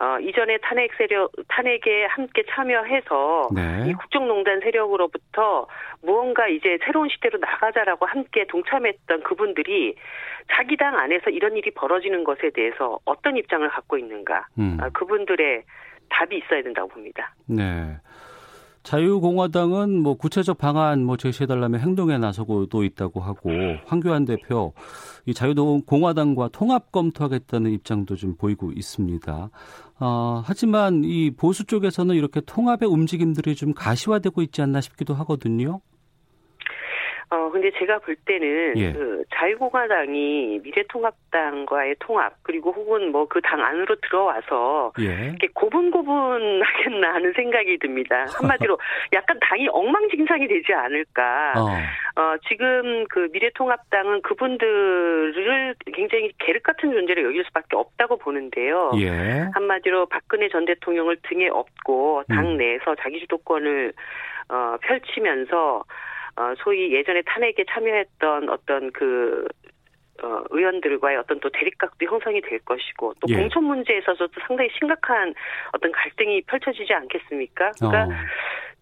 어, 0.00 0.18
이전에 0.20 0.58
탄핵 0.58 0.92
세력 0.96 1.32
탄핵에 1.48 2.04
함께 2.06 2.44
참여해서 2.48 3.48
네. 3.52 3.84
이 3.88 3.92
국정농단 3.94 4.60
세력으로부터 4.60 5.66
무언가 6.02 6.46
이제 6.46 6.78
새로운 6.84 7.08
시대로 7.08 7.38
나가자라고 7.38 8.06
함께 8.06 8.46
동참했던 8.46 9.24
그분들이 9.24 9.96
자기 10.52 10.76
당 10.76 10.96
안에서 10.96 11.30
이런 11.30 11.56
일이 11.56 11.72
벌어지는 11.72 12.22
것에 12.22 12.50
대해서 12.50 13.00
어떤 13.04 13.36
입장을 13.36 13.68
갖고 13.68 13.98
있는가 13.98 14.46
음. 14.58 14.78
아, 14.80 14.88
그분들의 14.90 15.64
답이 16.10 16.38
있어야 16.38 16.62
된다고 16.62 16.88
봅니다. 16.88 17.34
네. 17.46 17.96
자유공화당은 18.82 20.00
뭐 20.00 20.14
구체적 20.14 20.56
방안 20.56 21.04
뭐 21.04 21.18
제시해달라면 21.18 21.80
행동에 21.80 22.16
나서고도 22.16 22.84
있다고 22.84 23.20
하고 23.20 23.50
황교안 23.84 24.24
대표 24.24 24.72
이 25.26 25.34
자유공화당과 25.34 26.48
통합 26.52 26.90
검토하겠다는 26.90 27.70
입장도 27.72 28.16
좀 28.16 28.36
보이고 28.36 28.72
있습니다. 28.72 29.50
어, 30.00 30.42
하지만 30.44 31.02
이 31.04 31.30
보수 31.30 31.64
쪽에서는 31.64 32.14
이렇게 32.14 32.40
통합의 32.40 32.88
움직임들이 32.88 33.56
좀 33.56 33.74
가시화되고 33.74 34.40
있지 34.42 34.62
않나 34.62 34.80
싶기도 34.80 35.12
하거든요. 35.14 35.80
어, 37.30 37.50
근데 37.50 37.70
제가 37.78 37.98
볼 37.98 38.16
때는 38.24 38.74
예. 38.76 38.92
그 38.92 39.22
자유공화당이 39.34 40.60
미래통합당과의 40.62 41.96
통합 42.00 42.34
그리고 42.42 42.72
혹은 42.72 43.12
뭐 43.12 43.26
그 43.26 43.40
당 43.42 43.62
안으로 43.62 43.96
들어와서 43.96 44.92
예. 45.00 45.28
이렇게 45.28 45.48
고분고분 45.54 46.62
하겠나 46.62 47.14
하는 47.14 47.32
생각이 47.34 47.78
듭니다. 47.78 48.26
한마디로 48.34 48.78
약간 49.12 49.38
당이 49.40 49.68
엉망진창이 49.68 50.48
되지 50.48 50.72
않을까. 50.72 51.52
어. 51.56 52.20
어, 52.20 52.36
지금 52.48 53.04
그 53.08 53.28
미래통합당은 53.32 54.22
그분들을 54.22 55.74
굉장히 55.94 56.32
계륵 56.38 56.62
같은 56.62 56.92
존재로 56.92 57.22
여길 57.24 57.44
수밖에 57.44 57.76
없다고 57.76 58.16
보는데요. 58.18 58.92
예. 58.98 59.48
한마디로 59.54 60.06
박근혜 60.06 60.48
전 60.48 60.64
대통령을 60.64 61.18
등에 61.22 61.48
업고 61.48 62.22
당 62.28 62.52
음. 62.52 62.56
내에서 62.56 62.94
자기 63.00 63.20
주도권을 63.20 63.92
어, 64.48 64.76
펼치면서 64.82 65.84
어, 66.38 66.54
소위 66.58 66.94
예전에 66.94 67.22
탄핵에 67.22 67.64
참여했던 67.68 68.48
어떤 68.48 68.92
그 68.92 69.44
어, 70.22 70.42
의원들과의 70.50 71.16
어떤 71.16 71.40
또 71.40 71.48
대립각도 71.50 72.06
형성이 72.06 72.40
될 72.40 72.60
것이고 72.60 73.14
또 73.20 73.26
예. 73.28 73.36
공천 73.36 73.64
문제에 73.64 73.98
있어서도 73.98 74.32
상당히 74.46 74.70
심각한 74.78 75.34
어떤 75.72 75.90
갈등이 75.90 76.42
펼쳐지지 76.42 76.92
않겠습니까? 76.92 77.72
그러니까 77.78 78.04
어. 78.04 78.18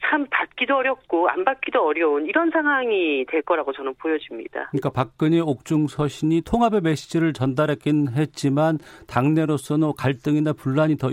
참 0.02 0.26
받기도 0.30 0.76
어렵고 0.76 1.28
안 1.28 1.44
받기도 1.44 1.82
어려운 1.82 2.26
이런 2.26 2.50
상황이 2.50 3.24
될 3.26 3.42
거라고 3.42 3.72
저는 3.72 3.94
보여집니다. 3.94 4.68
그러니까 4.70 4.90
박근혜 4.90 5.40
옥중 5.40 5.88
서신이 5.88 6.42
통합의 6.42 6.82
메시지를 6.82 7.32
전달했긴 7.32 8.08
했지만 8.14 8.78
당내로서는 9.08 9.92
갈등이나 9.96 10.52
분란이 10.52 10.96
더 10.96 11.08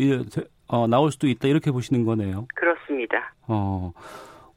어, 0.68 0.88
나올 0.88 1.12
수도 1.12 1.28
있다 1.28 1.48
이렇게 1.48 1.72
보시는 1.72 2.06
거네요. 2.06 2.48
그렇습니다. 2.56 3.34
어. 3.48 3.92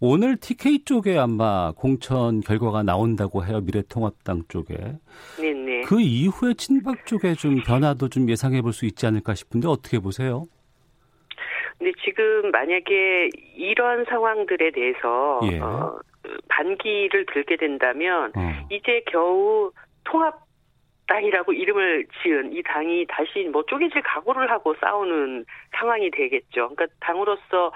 오늘 0.01 0.37
TK 0.37 0.85
쪽에 0.85 1.17
아마 1.17 1.73
공천 1.73 2.41
결과가 2.41 2.83
나온다고 2.83 3.45
해요. 3.45 3.61
미래통합당 3.63 4.43
쪽에. 4.49 4.75
네네. 5.41 5.83
그 5.83 6.01
이후에 6.01 6.55
친박 6.55 7.07
쪽에 7.07 7.35
좀 7.35 7.63
변화도 7.67 8.09
좀 8.11 8.29
예상해 8.29 8.61
볼 8.61 8.73
수 8.73 8.85
있지 8.85 9.07
않을까 9.07 9.35
싶은데 9.35 9.69
어떻게 9.69 9.99
보세요? 9.99 10.45
근데 11.79 11.93
지금 12.05 12.51
만약에 12.51 13.31
이런 13.57 14.05
상황들에 14.05 14.71
대해서 14.71 15.41
예. 15.51 15.59
어, 15.61 15.99
반기를 16.49 17.25
들게 17.33 17.57
된다면 17.57 18.33
어. 18.37 18.67
이제 18.71 19.03
겨우 19.11 19.71
통합 20.05 20.45
당이라고 21.07 21.53
이름을 21.53 22.07
지은 22.23 22.53
이 22.53 22.63
당이 22.65 23.07
다시 23.09 23.49
뭐 23.51 23.63
쪼개질 23.67 24.03
각오를 24.03 24.51
하고 24.51 24.75
싸우는 24.81 25.45
상황이 25.79 26.11
되겠죠. 26.11 26.69
그러니까 26.75 26.87
당으로서 27.01 27.73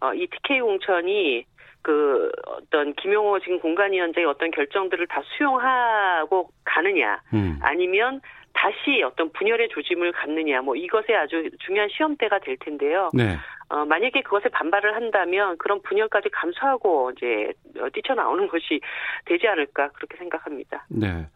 어, 0.00 0.14
이 0.14 0.26
TK 0.26 0.60
공천이 0.60 1.44
그 1.82 2.30
어떤 2.46 2.94
김용호 2.94 3.40
지금 3.40 3.58
공간위원장의 3.60 4.28
어떤 4.28 4.50
결정들을 4.50 5.06
다 5.06 5.22
수용하고 5.36 6.50
가느냐 6.64 7.20
음. 7.32 7.58
아니면 7.62 8.20
다시 8.52 9.02
어떤 9.02 9.30
분열의 9.32 9.68
조짐을 9.70 10.12
갖느냐 10.12 10.60
뭐 10.60 10.76
이것에 10.76 11.14
아주 11.14 11.48
중요한 11.64 11.88
시험대가 11.90 12.38
될 12.40 12.56
텐데요. 12.58 13.10
네. 13.14 13.36
어, 13.68 13.84
만약에 13.84 14.22
그것에 14.22 14.48
반발을 14.48 14.96
한다면 14.96 15.56
그런 15.56 15.80
분열까지 15.82 16.28
감수하고 16.30 17.12
이제 17.16 17.52
뛰쳐나오는 17.94 18.48
것이 18.48 18.80
되지 19.24 19.46
않을까 19.46 19.88
그렇게 19.90 20.16
생각합니다. 20.18 20.84
네. 20.88 21.26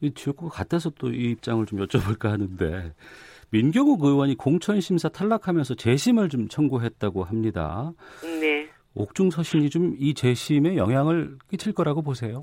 이 0.00 0.12
지역구 0.12 0.48
같아서 0.48 0.90
또 0.90 1.08
이 1.08 1.30
입장을 1.32 1.64
좀 1.66 1.80
여쭤볼까 1.80 2.28
하는데 2.30 2.92
민경욱 3.52 4.02
의원이 4.04 4.36
공천 4.36 4.80
심사 4.80 5.08
탈락하면서 5.08 5.74
재심을 5.74 6.28
좀 6.28 6.48
청구했다고 6.48 7.24
합니다. 7.24 7.92
네. 8.40 8.68
옥중 8.94 9.30
서신이 9.30 9.70
좀 9.70 9.96
이 9.98 10.14
재심에 10.14 10.76
영향을 10.76 11.36
끼칠 11.48 11.72
거라고 11.72 12.02
보세요? 12.02 12.40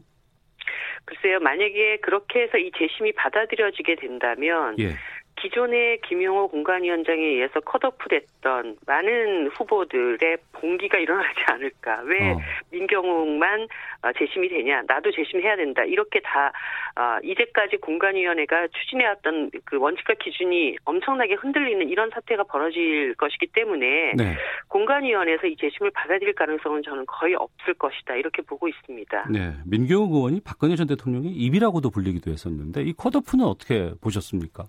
글쎄요, 1.06 1.40
만약에 1.40 1.98
그렇게 2.02 2.42
해서 2.42 2.58
이 2.58 2.70
재심이 2.78 3.14
받아들여지게 3.14 3.96
된다면 3.96 4.76
예. 4.80 4.90
기존의 5.38 6.02
김용호 6.02 6.48
공관위원장에 6.50 7.22
의해서 7.22 7.60
컷오프됐던 7.62 8.78
많은 8.86 9.48
후보들의 9.48 10.38
봉기가 10.54 10.98
일어나지 10.98 11.40
않을까. 11.48 12.02
왜 12.06 12.32
어. 12.32 12.40
민경욱만 12.72 13.68
어, 14.04 14.12
재심이 14.18 14.50
되냐? 14.50 14.84
나도 14.88 15.12
재심해야 15.12 15.56
된다. 15.56 15.84
이렇게 15.84 16.20
다 16.22 16.52
어, 16.96 17.20
이제까지 17.24 17.78
공관위원회가 17.78 18.68
추진해왔던 18.68 19.52
그 19.66 19.78
원칙과 19.78 20.16
기준이 20.16 20.78
엄청나게 20.86 21.36
흔들리는 21.36 21.88
이런 21.90 22.10
사태가 22.10 22.44
벌어질 22.44 23.14
것이기 23.16 23.48
때문에 23.54 24.14
네. 24.16 24.36
공관위원회에서 24.70 25.48
이 25.48 25.56
재심을 25.58 25.92
받아들일 25.92 26.34
가능성은 26.34 26.82
저는 26.84 27.06
거의 27.06 27.36
없을 27.36 27.74
것이다. 27.76 28.16
이렇게 28.16 28.42
보고 28.42 28.68
있습니다. 28.68 29.28
네, 29.30 29.54
민경욱 29.66 30.14
의원이 30.14 30.42
박근혜 30.44 30.76
전 30.76 30.88
대통령이 30.88 31.30
입이라고도 31.30 31.92
불리기도 31.92 32.32
했었는데 32.32 32.82
이 32.82 32.94
컷오프는 32.94 33.46
어떻게 33.46 33.92
보셨습니까? 34.02 34.66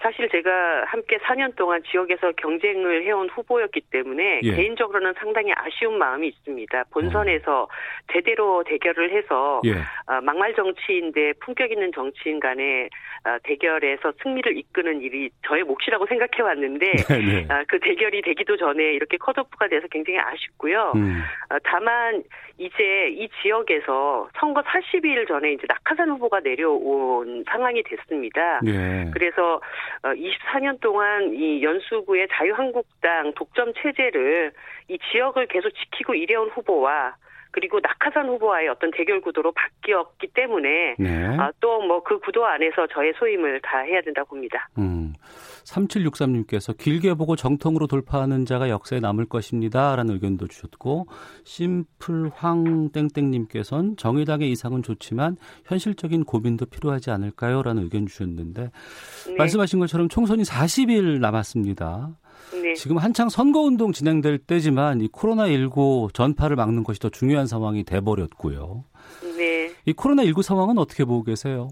사실 0.00 0.28
제가 0.28 0.84
함께 0.86 1.18
4년 1.18 1.56
동안 1.56 1.82
지역에서 1.90 2.32
경쟁을 2.32 3.04
해온 3.04 3.28
후보였기 3.28 3.80
때문에 3.90 4.40
예. 4.44 4.52
개인적으로는 4.52 5.14
상당히 5.18 5.52
아쉬운 5.54 5.98
마음이 5.98 6.28
있습니다. 6.28 6.84
본선에서 6.92 7.62
어. 7.62 7.68
제대로 8.12 8.62
대결을 8.64 9.12
해서 9.12 9.60
예. 9.64 9.72
어, 10.06 10.20
막말 10.22 10.54
정치인데 10.54 11.34
품격 11.40 11.72
있는 11.72 11.90
정치인 11.92 12.38
간의 12.38 12.88
어, 13.24 13.36
대결에서 13.42 14.12
승리를 14.22 14.56
이끄는 14.56 15.02
일이 15.02 15.30
저의 15.46 15.64
몫이라고 15.64 16.06
생각해 16.06 16.42
왔는데 16.42 16.92
네, 17.08 17.46
네. 17.48 17.64
그 17.66 17.80
대결이 17.80 18.22
되기도 18.22 18.56
전에 18.56 18.92
이렇게 18.92 19.16
컷오프가 19.16 19.68
돼서 19.68 19.88
굉장히 19.90 20.20
아쉽고요. 20.20 20.92
음. 20.94 21.22
다만 21.64 22.22
이제 22.58 23.08
이 23.10 23.28
지역에서 23.40 24.28
선거 24.38 24.60
40일 24.62 25.28
전에 25.28 25.52
이제 25.52 25.64
낙하산 25.68 26.10
후보가 26.10 26.40
내려온 26.40 27.44
상황이 27.48 27.82
됐습니다. 27.84 28.60
예. 28.66 29.10
그래서 29.12 29.60
24년 30.02 30.74
어, 30.74 30.78
동안 30.80 31.34
이 31.34 31.62
연수구의 31.62 32.28
자유한국당 32.32 33.32
독점 33.34 33.72
체제를 33.74 34.52
이 34.88 34.98
지역을 35.10 35.46
계속 35.46 35.70
지키고 35.70 36.14
이래온 36.14 36.48
후보와 36.50 37.16
그리고 37.50 37.80
낙하산 37.80 38.28
후보와의 38.28 38.68
어떤 38.68 38.90
대결 38.90 39.20
구도로 39.20 39.52
바뀌었기 39.52 40.28
때문에 40.28 40.96
네. 40.98 41.36
아, 41.38 41.50
또뭐 41.60 42.02
그 42.02 42.18
구도 42.20 42.46
안에서 42.46 42.86
저의 42.88 43.14
소임을 43.18 43.60
다 43.62 43.78
해야 43.78 44.00
된다고 44.02 44.30
봅니다. 44.30 44.68
음. 44.78 45.12
3763님께서 45.68 46.76
길게 46.76 47.14
보고 47.14 47.36
정통으로 47.36 47.86
돌파하는 47.86 48.46
자가 48.46 48.68
역사에 48.68 49.00
남을 49.00 49.26
것입니다. 49.26 49.94
라는 49.96 50.14
의견도 50.14 50.48
주셨고, 50.48 51.06
심플황 51.44 52.90
땡땡님께서는 52.90 53.96
정의당의 53.96 54.50
이상은 54.50 54.82
좋지만 54.82 55.36
현실적인 55.66 56.24
고민도 56.24 56.66
필요하지 56.66 57.10
않을까요? 57.10 57.62
라는 57.62 57.82
의견 57.84 58.06
주셨는데, 58.06 58.70
네. 59.26 59.34
말씀하신 59.36 59.78
것처럼 59.78 60.08
총선이 60.08 60.42
40일 60.42 61.20
남았습니다. 61.20 62.16
네. 62.52 62.74
지금 62.74 62.96
한창 62.98 63.28
선거운동 63.28 63.92
진행될 63.92 64.38
때지만 64.38 65.00
이 65.00 65.08
코로나19 65.08 66.14
전파를 66.14 66.56
막는 66.56 66.82
것이 66.82 66.98
더 67.00 67.08
중요한 67.10 67.46
상황이 67.46 67.84
돼버렸고요. 67.84 68.84
네. 69.36 69.72
이 69.84 69.92
코로나19 69.92 70.42
상황은 70.42 70.78
어떻게 70.78 71.04
보고 71.04 71.24
계세요? 71.24 71.68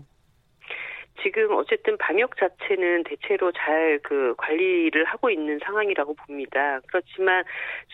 지금 1.27 1.51
어쨌든 1.57 1.97
방역 1.99 2.37
자체는 2.37 3.03
대체로 3.03 3.51
잘 3.51 3.97
그 4.03 4.35
관리를 4.39 5.05
하고 5.05 5.31
있는 5.31 5.59
상황이라고 5.65 6.15
봅니다. 6.15 6.81
그렇지만 6.87 7.45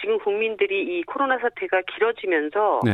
지금 0.00 0.18
국민들이 0.18 0.82
이 0.82 1.02
코로나 1.04 1.38
사태가 1.38 1.82
길어지면서 1.82 2.80
네. 2.84 2.90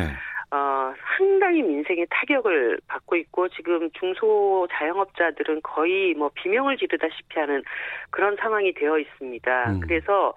어, 0.50 0.94
상당히 1.16 1.62
민생에 1.62 2.06
타격을 2.08 2.80
받고 2.86 3.16
있고 3.16 3.48
지금 3.48 3.90
중소 3.92 4.68
자영업자들은 4.70 5.62
거의 5.62 6.14
뭐 6.14 6.30
비명을 6.34 6.78
지르다시피 6.78 7.38
하는 7.38 7.62
그런 8.10 8.36
상황이 8.36 8.72
되어 8.72 8.98
있습니다. 8.98 9.70
음. 9.70 9.80
그래서 9.80 10.34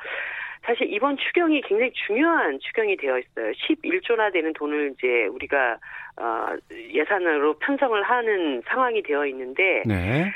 사실 0.64 0.94
이번 0.94 1.18
추경이 1.18 1.62
굉장히 1.62 1.92
중요한 2.06 2.60
추경이 2.60 2.96
되어 2.98 3.18
있어요. 3.18 3.52
11조나 3.52 4.32
되는 4.32 4.54
돈을 4.54 4.94
이제 4.94 5.26
우리가 5.26 5.78
어, 6.18 6.48
예산으로 6.72 7.58
편성을 7.60 8.02
하는 8.04 8.62
상황이 8.68 9.02
되어 9.02 9.26
있는데 9.26 9.84
네. 9.86 10.32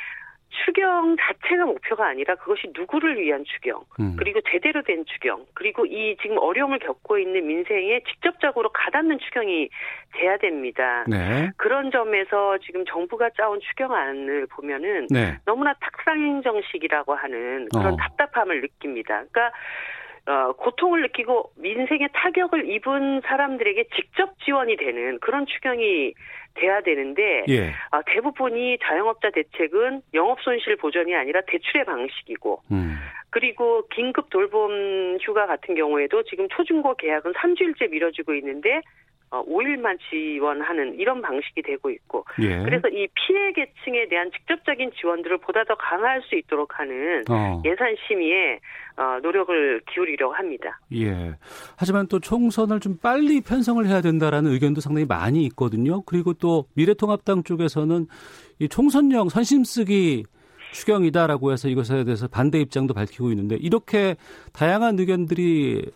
추경 0.63 1.15
자체가 1.19 1.65
목표가 1.65 2.07
아니라 2.07 2.35
그것이 2.35 2.71
누구를 2.73 3.19
위한 3.19 3.43
추경, 3.43 3.83
음. 3.99 4.15
그리고 4.17 4.39
제대로 4.49 4.81
된 4.83 5.03
추경, 5.05 5.45
그리고 5.53 5.85
이 5.85 6.15
지금 6.21 6.37
어려움을 6.37 6.79
겪고 6.79 7.17
있는 7.19 7.45
민생에 7.45 8.01
직접적으로 8.09 8.69
가닿는 8.69 9.19
추경이 9.19 9.69
돼야 10.13 10.37
됩니다. 10.37 11.03
네. 11.07 11.51
그런 11.57 11.91
점에서 11.91 12.57
지금 12.59 12.85
정부가 12.85 13.31
짜온 13.37 13.59
추경안을 13.59 14.47
보면은 14.47 15.07
네. 15.09 15.37
너무나 15.45 15.73
탁상행정식이라고 15.73 17.13
하는 17.15 17.67
그런 17.73 17.93
어. 17.93 17.97
답답함을 17.97 18.61
느낍니다. 18.61 19.23
그러니까 19.31 19.51
어, 20.27 20.53
고통을 20.53 21.03
느끼고 21.03 21.51
민생에 21.57 22.07
타격을 22.13 22.71
입은 22.71 23.21
사람들에게 23.21 23.85
직접 23.95 24.37
지원이 24.43 24.75
되는 24.77 25.19
그런 25.19 25.45
추경이 25.45 26.13
돼야 26.55 26.81
되는데 26.81 27.45
예. 27.47 27.69
어, 27.91 28.01
대부분이 28.07 28.79
자영업자 28.81 29.29
대책은 29.31 30.01
영업 30.13 30.41
손실 30.41 30.77
보전이 30.77 31.13
아니라 31.15 31.41
대출의 31.47 31.85
방식이고 31.85 32.61
음. 32.71 32.95
그리고 33.29 33.85
긴급 33.89 34.29
돌봄 34.29 35.17
휴가 35.21 35.45
같은 35.45 35.75
경우에도 35.75 36.23
지금 36.23 36.47
초중고 36.49 36.95
계약은 36.95 37.33
3주일째 37.33 37.91
미뤄지고 37.91 38.33
있는데 38.35 38.77
어, 38.77 38.81
5일만 39.29 39.97
지원하는 40.09 40.95
이런 40.99 41.21
방식이 41.21 41.61
되고 41.61 41.89
있고 41.89 42.25
예. 42.39 42.63
그래서 42.63 42.87
이 42.87 43.07
피해 43.13 43.51
계층에 43.53 44.07
대한 44.09 44.31
직접적인 44.31 44.91
지원들을 44.99 45.37
보다 45.39 45.63
더 45.63 45.75
강화할 45.75 46.21
수 46.23 46.35
있도록 46.35 46.79
하는 46.79 47.23
어. 47.29 47.61
예산 47.65 47.95
심의에 48.07 48.59
어, 48.97 49.19
노력을 49.21 49.81
기울이려고 49.91 50.33
합니다. 50.33 50.79
예. 50.93 51.35
하지만 51.75 52.07
또 52.07 52.19
총선을 52.19 52.79
좀 52.79 52.97
빨리 52.97 53.41
편성을 53.41 53.85
해야 53.85 54.01
된다라는 54.01 54.51
의견도 54.51 54.79
상당히 54.81 55.05
많이 55.05 55.43
있거든요. 55.45 56.01
그리고 56.03 56.33
또 56.33 56.65
미래통합당 56.75 57.43
쪽에서는 57.43 58.07
이 58.59 58.69
총선용 58.69 59.29
선심 59.29 59.63
쓰기 59.63 60.23
추경이다라고 60.71 61.51
해서 61.53 61.69
이것에 61.69 62.03
대해서 62.03 62.27
반대 62.27 62.59
입장도 62.59 62.93
밝히고 62.93 63.29
있는데 63.31 63.55
이렇게 63.55 64.15
다양한 64.53 64.99
의견들이 64.99 65.89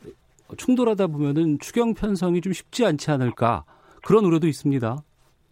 충돌하다 0.57 1.07
보면은 1.07 1.57
추경 1.59 1.93
편성이 1.93 2.41
좀 2.41 2.53
쉽지 2.53 2.85
않지 2.85 3.11
않을까 3.11 3.63
그런 4.05 4.25
우려도 4.25 4.47
있습니다. 4.47 4.97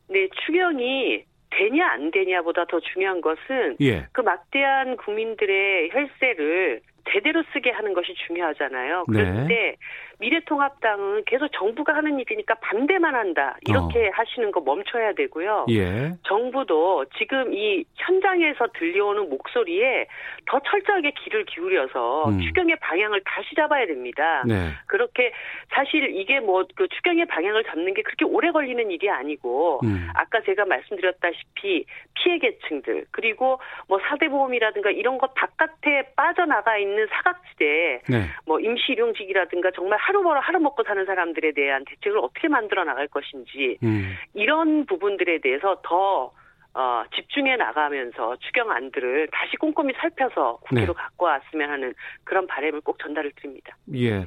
네, 0.10 0.28
추경이 0.46 1.24
되냐 1.50 1.88
안 1.88 2.12
되냐보다 2.12 2.66
더 2.66 2.80
중요한 2.80 3.22
것은 3.22 3.78
예. 3.82 4.08
그 4.12 4.22
막대한 4.22 4.98
국민들의 4.98 5.90
혈세를 5.92 6.82
제대로 7.12 7.44
쓰게 7.54 7.72
하는 7.72 7.94
것이 7.94 8.14
중요하잖아요. 8.28 9.06
그런데 9.08 9.54
네. 9.54 9.76
미래통합당은 10.20 11.24
계속 11.26 11.50
정부가 11.54 11.96
하는 11.96 12.20
일이니까 12.20 12.56
반대만 12.56 13.16
한다. 13.16 13.58
이렇게 13.68 14.08
어. 14.08 14.12
하시는 14.14 14.52
거 14.52 14.62
멈춰야 14.62 15.14
되고요. 15.14 15.66
예. 15.70 16.14
정부도 16.24 17.06
지금 17.18 17.54
이 17.54 17.84
현장에서 17.96 18.68
들려오는 18.78 19.30
목소리에 19.30 20.08
더 20.46 20.60
철저하게 20.60 21.12
귀를 21.24 21.46
기울여서 21.46 22.30
음. 22.30 22.40
추경의 22.42 22.78
방향을 22.80 23.22
다시 23.26 23.56
잡아야 23.56 23.86
됩니다. 23.86 24.44
네. 24.48 24.72
그렇게 24.88 25.32
사실 25.70 26.16
이게 26.16 26.40
뭐 26.40 26.68
그 26.76 26.88
추경의 26.88 27.26
방향을 27.26 27.64
잡는 27.66 27.94
게 27.94 28.02
그렇게 28.02 28.26
오래 28.26 28.52
걸리는 28.52 28.92
일이 28.92 29.10
아니고 29.10 29.80
음. 29.84 30.08
아까 30.14 30.42
제가 30.42 30.66
말씀드렸다시피 30.66 31.86
피해 32.14 32.38
계층들 32.40 33.06
그리고 33.12 33.60
뭐 33.88 34.00
사대보험이라든가 34.08 34.92
이런 34.92 35.18
것 35.18 35.34
바깥에 35.34 36.14
빠져나가 36.16 36.78
있는 36.78 37.08
사각지대 37.12 38.02
네. 38.10 38.26
뭐 38.46 38.60
임시일용직이라든가 38.60 39.72
정말 39.72 39.98
하루 40.08 40.24
벌어 40.24 40.40
하루 40.40 40.60
먹고 40.60 40.84
사는 40.84 41.06
사람들에 41.06 41.52
대한 41.52 41.84
대책을 41.84 42.18
어떻게 42.20 42.48
만들어 42.48 42.86
나갈 42.86 43.10
것인지 43.10 43.78
음. 43.84 44.14
이런 44.34 44.86
부분들에 44.86 45.40
대해서 45.42 45.82
더 45.84 46.32
어, 46.74 47.04
집중해 47.14 47.58
나가면서 47.58 48.38
추경안들을 48.38 49.28
다시 49.34 49.58
꼼꼼히 49.58 49.94
살펴서 50.00 50.60
국회로 50.62 50.94
네. 50.94 50.98
갖고 50.98 51.26
왔으면 51.26 51.70
하는 51.70 51.94
그런 52.24 52.48
바람을 52.48 52.82
꼭 52.82 53.00
전달을 53.00 53.34
드립니다. 53.36 53.76
예. 53.96 54.26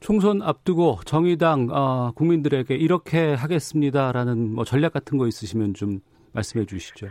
총선 0.00 0.40
앞두고 0.40 1.00
정의당 1.04 1.68
어, 1.70 2.12
국민들에게 2.14 2.74
이렇게 2.74 3.34
하겠습니다라는 3.34 4.54
뭐 4.54 4.64
전략 4.64 4.94
같은 4.94 5.18
거 5.18 5.26
있으시면 5.26 5.74
좀 5.74 6.00
말씀해 6.32 6.64
주시죠. 6.64 7.08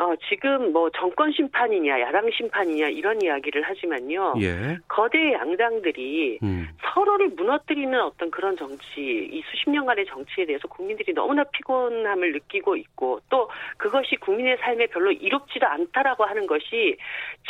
어, 0.00 0.14
지금 0.30 0.72
뭐 0.72 0.88
정권 0.90 1.30
심판이냐 1.30 2.00
야당 2.00 2.30
심판이냐 2.30 2.88
이런 2.88 3.20
이야기를 3.20 3.60
하지만요. 3.62 4.34
예. 4.40 4.78
거대 4.88 5.34
양당들이 5.34 6.38
음. 6.42 6.68
서로를 6.82 7.28
무너뜨리는 7.36 8.00
어떤 8.00 8.30
그런 8.30 8.56
정치, 8.56 9.28
이 9.30 9.42
수십 9.50 9.68
년간의 9.68 10.06
정치에 10.06 10.46
대해서 10.46 10.66
국민들이 10.68 11.12
너무나 11.12 11.44
피곤함을 11.44 12.32
느끼고 12.32 12.76
있고 12.76 13.20
또 13.28 13.50
그것이 13.76 14.16
국민의 14.16 14.56
삶에 14.62 14.86
별로 14.86 15.12
이롭지도 15.12 15.66
않다라고 15.66 16.24
하는 16.24 16.46
것이 16.46 16.96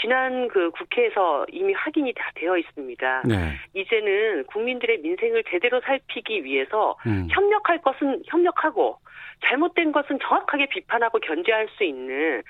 지난 0.00 0.48
그 0.48 0.72
국회에서 0.72 1.46
이미 1.52 1.72
확인이 1.72 2.12
다 2.14 2.32
되어 2.34 2.58
있습니다. 2.58 3.22
네. 3.26 3.52
이제는 3.74 4.44
국민들의 4.46 4.98
민생을 4.98 5.44
제대로 5.48 5.80
살피기 5.82 6.42
위해서 6.42 6.96
음. 7.06 7.28
협력할 7.30 7.80
것은 7.82 8.24
협력하고 8.26 8.98
잘못된 9.44 9.92
것은 9.92 10.18
정확하게 10.20 10.66
비판하고 10.66 11.18
견제할 11.18 11.68
수 11.76 11.84
있는 11.84 12.42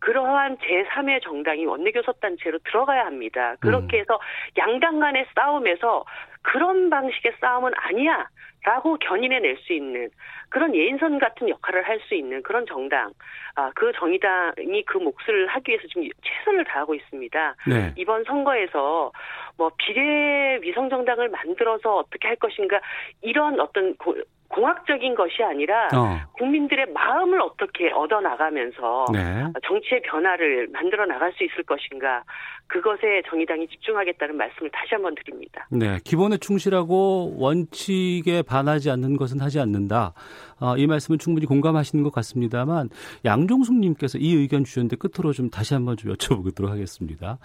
그러한 0.00 0.56
제3의 0.58 1.22
정당이 1.22 1.66
원내교섭단체로 1.66 2.58
들어가야 2.64 3.06
합니다. 3.06 3.54
그렇게 3.60 3.98
음. 3.98 4.00
해서 4.00 4.18
양당 4.56 5.00
간의 5.00 5.26
싸움에서 5.34 6.04
그런 6.42 6.90
방식의 6.90 7.32
싸움은 7.40 7.72
아니야. 7.76 8.28
라고 8.64 8.96
견인해낼 8.98 9.56
수 9.58 9.72
있는 9.72 10.10
그런 10.48 10.74
예인선 10.74 11.18
같은 11.18 11.48
역할을 11.48 11.86
할 11.86 12.00
수 12.00 12.14
있는 12.14 12.42
그런 12.42 12.66
정당, 12.66 13.12
아, 13.54 13.70
그 13.74 13.92
정의당이 13.92 14.84
그 14.86 14.98
몫을 14.98 15.46
하기 15.48 15.70
위해서 15.70 15.86
지금 15.88 16.08
최선을 16.22 16.64
다하고 16.64 16.94
있습니다. 16.94 17.56
네. 17.66 17.92
이번 17.96 18.24
선거에서 18.24 19.12
뭐 19.56 19.70
비례 19.78 20.58
위성 20.62 20.88
정당을 20.88 21.28
만들어서 21.28 21.96
어떻게 21.96 22.28
할 22.28 22.36
것인가 22.36 22.80
이런 23.20 23.60
어떤 23.60 23.96
고, 23.96 24.14
공학적인 24.48 25.14
것이 25.14 25.42
아니라 25.42 25.88
어. 25.94 26.18
국민들의 26.32 26.86
마음을 26.92 27.40
어떻게 27.40 27.90
얻어 27.90 28.20
나가면서 28.20 29.06
네. 29.12 29.44
정치의 29.66 30.02
변화를 30.02 30.68
만들어 30.72 31.06
나갈 31.06 31.32
수 31.34 31.44
있을 31.44 31.62
것인가 31.64 32.24
그것에 32.66 33.22
정의당이 33.28 33.66
집중하겠다는 33.68 34.36
말씀을 34.36 34.70
다시 34.70 34.94
한번 34.94 35.14
드립니다. 35.14 35.66
네, 35.70 35.98
기본에 36.04 36.36
충실하고 36.36 37.36
원칙에 37.38 38.42
반하지 38.42 38.90
않는 38.90 39.16
것은 39.16 39.40
하지 39.40 39.58
않는다. 39.60 40.12
어, 40.60 40.76
이 40.76 40.86
말씀은 40.86 41.18
충분히 41.18 41.46
공감하시는 41.46 42.02
것 42.04 42.12
같습니다만 42.12 42.90
양종숙님께서 43.24 44.18
이 44.18 44.34
의견 44.34 44.64
주셨는데 44.64 44.96
끝으로 44.96 45.32
좀 45.32 45.50
다시 45.50 45.74
한번 45.74 45.96
좀 45.96 46.12
여쭤보도록 46.12 46.68
하겠습니다. 46.68 47.38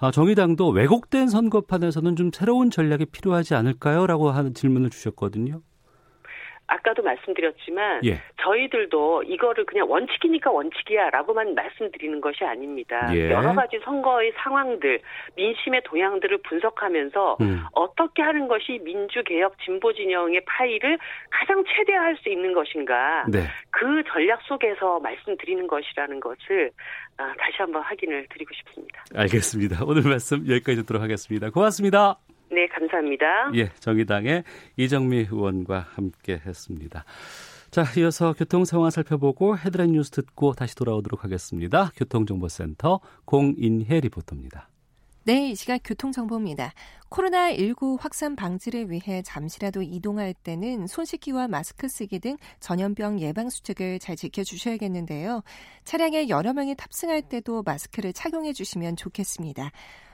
어, 0.00 0.10
정의당도 0.10 0.68
왜곡된 0.70 1.28
선거판에서는 1.28 2.16
좀 2.16 2.30
새로운 2.32 2.70
전략이 2.70 3.06
필요하지 3.06 3.54
않을까요?라고 3.54 4.30
하는 4.30 4.54
질문을 4.54 4.90
주셨거든요. 4.90 5.60
아까도 6.70 7.02
말씀드렸지만 7.02 8.02
예. 8.04 8.18
저희들도 8.40 9.24
이거를 9.24 9.66
그냥 9.66 9.90
원칙이니까 9.90 10.50
원칙이야라고만 10.50 11.54
말씀드리는 11.54 12.20
것이 12.20 12.44
아닙니다. 12.44 13.10
예. 13.14 13.30
여러 13.30 13.52
가지 13.54 13.78
선거의 13.84 14.32
상황들, 14.36 15.00
민심의 15.36 15.82
동향들을 15.84 16.38
분석하면서 16.38 17.38
음. 17.40 17.64
어떻게 17.72 18.22
하는 18.22 18.46
것이 18.46 18.80
민주 18.84 19.22
개혁 19.24 19.58
진보 19.64 19.92
진영의 19.92 20.42
파이를 20.46 20.98
가장 21.30 21.64
최대화할 21.64 22.16
수 22.18 22.28
있는 22.28 22.52
것인가. 22.52 23.24
네. 23.28 23.40
그 23.70 24.02
전략 24.12 24.40
속에서 24.42 25.00
말씀드리는 25.00 25.66
것이라는 25.66 26.20
것을 26.20 26.70
아, 27.16 27.34
다시 27.38 27.56
한번 27.58 27.82
확인을 27.82 28.26
드리고 28.30 28.54
싶습니다. 28.54 29.04
알겠습니다. 29.14 29.84
오늘 29.84 30.02
말씀 30.02 30.38
여기까지 30.48 30.82
듣도록 30.82 31.02
하겠습니다. 31.02 31.50
고맙습니다. 31.50 32.29
네, 32.60 32.66
감사합니다. 32.66 33.52
예, 33.54 33.70
정의당의 33.80 34.44
이정미 34.76 35.20
의원과 35.20 35.86
함께 35.94 36.42
했습니다. 36.44 37.04
자, 37.70 37.84
이어서 37.96 38.34
교통 38.34 38.66
상황 38.66 38.90
살펴보고 38.90 39.56
헤드라인 39.56 39.92
뉴스 39.92 40.10
듣고 40.10 40.52
다시 40.52 40.74
돌아오도록 40.74 41.24
하겠습니다. 41.24 41.90
교통정보센터 41.96 43.00
공인혜 43.24 44.00
리포터입니다. 44.00 44.68
네, 45.24 45.50
이 45.50 45.54
시각 45.54 45.80
교통정보입니다. 45.84 46.74
코로나19 47.08 47.98
확산 47.98 48.36
방지를 48.36 48.90
위해 48.90 49.22
잠시라도 49.22 49.80
이동할 49.80 50.34
때는 50.34 50.86
손 50.86 51.06
씻기와 51.06 51.48
마스크 51.48 51.88
쓰기 51.88 52.18
등 52.18 52.36
전염병 52.58 53.20
예방 53.20 53.48
수칙을 53.48 54.00
잘 54.00 54.16
지켜주셔야겠는데요. 54.16 55.42
차량에 55.84 56.28
여러 56.28 56.52
명이 56.52 56.74
탑승할 56.74 57.22
때도 57.22 57.62
마스크를 57.62 58.12
착용해 58.12 58.52
주시면 58.52 58.96
좋겠습니다. 58.96 59.70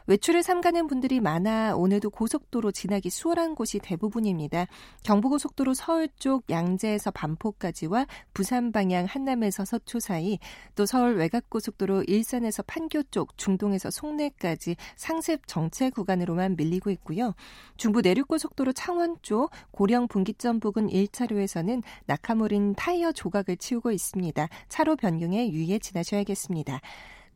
외출을 0.07 0.43
삼가는 0.43 0.87
분들이 0.87 1.21
많아 1.21 1.75
오늘도 1.75 2.11
고속도로 2.11 2.71
지나기 2.71 3.11
수월한 3.11 3.57
곳이 3.57 3.81
대부분입니다. 3.81 4.67
경부고속도로 5.03 5.75
서울 5.75 6.09
쪽 6.19 6.49
양재에서 6.49 7.11
반포까지와 7.11 8.07
부산 8.33 8.71
방향 8.71 9.05
한남에서 9.05 9.65
서초 9.65 9.99
사이, 9.99 10.39
또 10.77 10.87
서울 10.87 11.17
외곽고속도로 11.17 12.05
일산에서 12.05 12.63
판교 12.63 13.05
쪽 13.11 13.37
중동에서 13.37 13.91
송내까지 13.91 14.77
상습 14.95 15.47
정체 15.49 15.91
구간으로만 15.91 16.57
밀리고 16.57 16.91
있고요. 16.91 17.35
중부 17.77 18.01
내륙고속도로 18.03 18.73
창원 18.73 19.17
쪽 19.23 19.51
고령 19.73 20.07
분기점 20.07 20.61
부근 20.61 20.87
1차로에서는 20.89 21.83
낙하물인 22.07 22.75
타이어 22.77 23.11
조각을 23.11 23.57
치우고 23.57 23.91
있습니다. 23.91 24.49
차로 24.69 24.97
변경에 24.97 25.51
유의해 25.51 25.79
지나셔야겠습니다. 25.79 26.81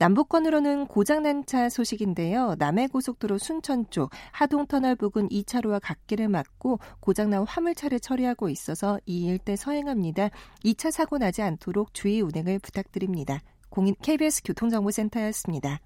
남북권으로는 0.01 0.87
고장난 0.87 1.45
차 1.45 1.69
소식인데요. 1.69 2.55
남해고속도로 2.59 3.37
순천 3.37 3.91
쪽 3.91 4.11
하동터널 4.33 4.97
부근 4.97 5.29
2차로와 5.29 5.79
갓길을 5.83 6.27
막고 6.27 6.79
고장난 7.01 7.45
화물차를 7.47 8.01
처리하고 8.01 8.49
있어서 8.49 8.99
이 9.05 9.27
일대 9.27 9.57
서행합니다. 9.57 10.31
2차 10.65 10.91
사고 10.91 11.19
나지 11.19 11.43
않도록 11.43 11.93
주의 11.93 12.23
운행을 12.23 12.61
부탁드립니다. 12.61 13.41
공인 13.69 13.95
KBS 14.01 14.43
교통정보센터였습니다. 14.43 15.81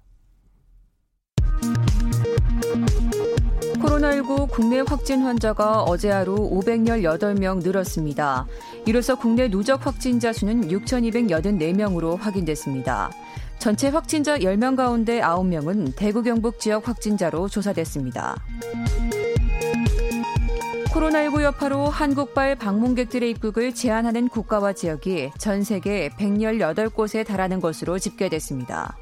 코로나19 3.75 4.49
국내 4.49 4.79
확진 4.79 5.23
환자가 5.23 5.83
어제 5.83 6.09
하루 6.09 6.35
518명 6.51 7.61
늘었습니다. 7.63 8.47
이로써 8.85 9.15
국내 9.15 9.49
누적 9.49 9.85
확진자 9.85 10.31
수는 10.31 10.69
6,284명으로 10.69 12.17
확인됐습니다. 12.17 13.11
전체 13.59 13.87
확진자 13.89 14.37
10명 14.37 14.75
가운데 14.75 15.21
9명은 15.21 15.93
대구 15.95 16.21
경북 16.23 16.59
지역 16.59 16.87
확진자로 16.87 17.47
조사됐습니다. 17.47 18.35
코로나19 20.95 21.41
여파로 21.41 21.89
한국발 21.89 22.55
방문객들의 22.55 23.29
입국을 23.31 23.73
제한하는 23.73 24.29
국가와 24.29 24.73
지역이 24.73 25.31
전 25.37 25.63
세계 25.63 26.09
118곳에 26.09 27.25
달하는 27.25 27.59
것으로 27.59 27.99
집계됐습니다. 27.99 28.97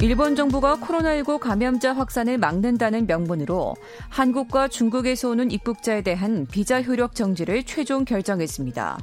일본 0.00 0.34
정부가 0.34 0.76
코로나19 0.76 1.38
감염자 1.38 1.92
확산을 1.92 2.38
막는다는 2.38 3.06
명분으로 3.06 3.76
한국과 4.08 4.68
중국에서 4.68 5.28
오는 5.28 5.50
입국자에 5.50 6.00
대한 6.00 6.46
비자 6.50 6.80
효력 6.80 7.14
정지를 7.14 7.64
최종 7.64 8.06
결정했습니다. 8.06 8.98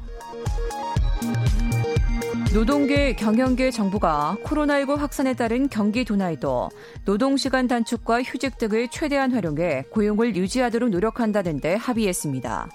노동계, 2.53 3.13
경영계 3.13 3.71
정부가 3.71 4.37
코로나19 4.43 4.95
확산에 4.95 5.33
따른 5.33 5.67
경기 5.67 6.05
둔화에도 6.05 6.69
노동시간 7.05 7.67
단축과 7.67 8.23
휴직 8.23 8.57
등을 8.57 8.87
최대한 8.89 9.33
활용해 9.33 9.85
고용을 9.91 10.35
유지하도록 10.35 10.89
노력한다는데 10.89 11.75
합의했습니다. 11.75 12.69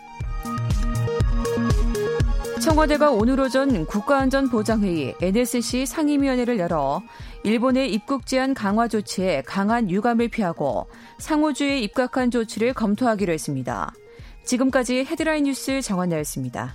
청와대가 2.61 3.11
오늘 3.11 3.41
오전 3.41 3.87
국가안전보장회의 3.87 5.17
NSC 5.21 5.87
상임위원회를 5.87 6.59
열어 6.59 7.03
일본의 7.43 7.93
입국 7.93 8.27
제한 8.27 8.55
강화 8.55 8.87
조치에 8.87 9.43
강한 9.43 9.91
유감을 9.91 10.29
피하고 10.29 10.87
상호주의에 11.19 11.81
입각한 11.81 12.31
조치를 12.31 12.75
검토하기로 12.75 13.33
했습니다. 13.33 13.93
지금까지 14.45 15.05
헤드라인 15.05 15.45
뉴스 15.45 15.81
정원나였습니다. 15.81 16.75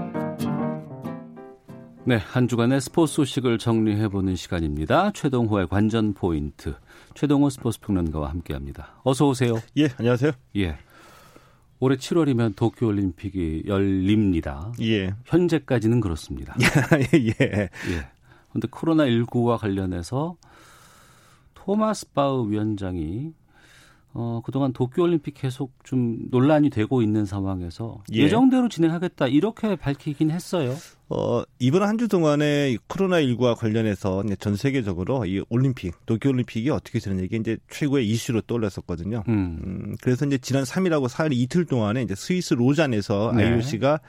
네, 2.03 2.15
한 2.15 2.47
주간의 2.47 2.81
스포츠 2.81 3.13
소식을 3.13 3.59
정리해보는 3.59 4.35
시간입니다. 4.35 5.11
최동호의 5.11 5.67
관전 5.67 6.15
포인트. 6.15 6.73
최동호 7.13 7.51
스포츠 7.51 7.79
평론가와 7.79 8.29
함께합니다. 8.31 8.95
어서 9.03 9.27
오세요. 9.27 9.61
예, 9.77 9.87
안녕하세요. 9.97 10.31
예. 10.57 10.79
올해 11.79 11.95
7월이면 11.97 12.55
도쿄올림픽이 12.55 13.65
열립니다. 13.67 14.71
예. 14.81 15.13
현재까지는 15.25 16.01
그렇습니다. 16.01 16.55
예, 17.13 17.19
예. 17.19 17.35
예. 17.39 17.69
그런데 18.49 18.67
코로나19와 18.67 19.59
관련해서 19.59 20.37
토마스 21.53 22.11
바우 22.13 22.49
위원장이 22.49 23.33
어, 24.13 24.41
그동안 24.43 24.73
도쿄올림픽 24.73 25.35
계속 25.35 25.71
좀 25.83 26.17
논란이 26.29 26.69
되고 26.69 27.01
있는 27.01 27.25
상황에서 27.25 28.03
예. 28.11 28.27
정대로 28.27 28.67
진행하겠다 28.67 29.27
이렇게 29.27 29.75
밝히긴 29.77 30.31
했어요. 30.31 30.75
어, 31.09 31.43
이번 31.59 31.83
한 31.83 31.97
주 32.01 32.07
동안에 32.07 32.77
코로나19와 32.87 33.55
관련해서 33.55 34.23
전 34.39 34.55
세계적으로 34.55 35.23
이 35.27 35.43
올림픽, 35.49 35.93
도쿄올림픽이 36.07 36.71
어떻게 36.71 36.97
되는 36.97 37.21
얘기 37.21 37.35
이제 37.35 37.57
최고의 37.69 38.09
이슈로 38.09 38.41
떠올랐었거든요. 38.41 39.23
음. 39.27 39.59
음 39.63 39.95
그래서 40.01 40.25
이제 40.25 40.39
지난 40.39 40.63
3일하고 40.63 41.07
4일 41.07 41.33
이틀 41.33 41.65
동안에 41.65 42.01
이제 42.01 42.15
스위스 42.15 42.55
로잔에서 42.55 43.33
네. 43.35 43.45
IOC가 43.45 43.99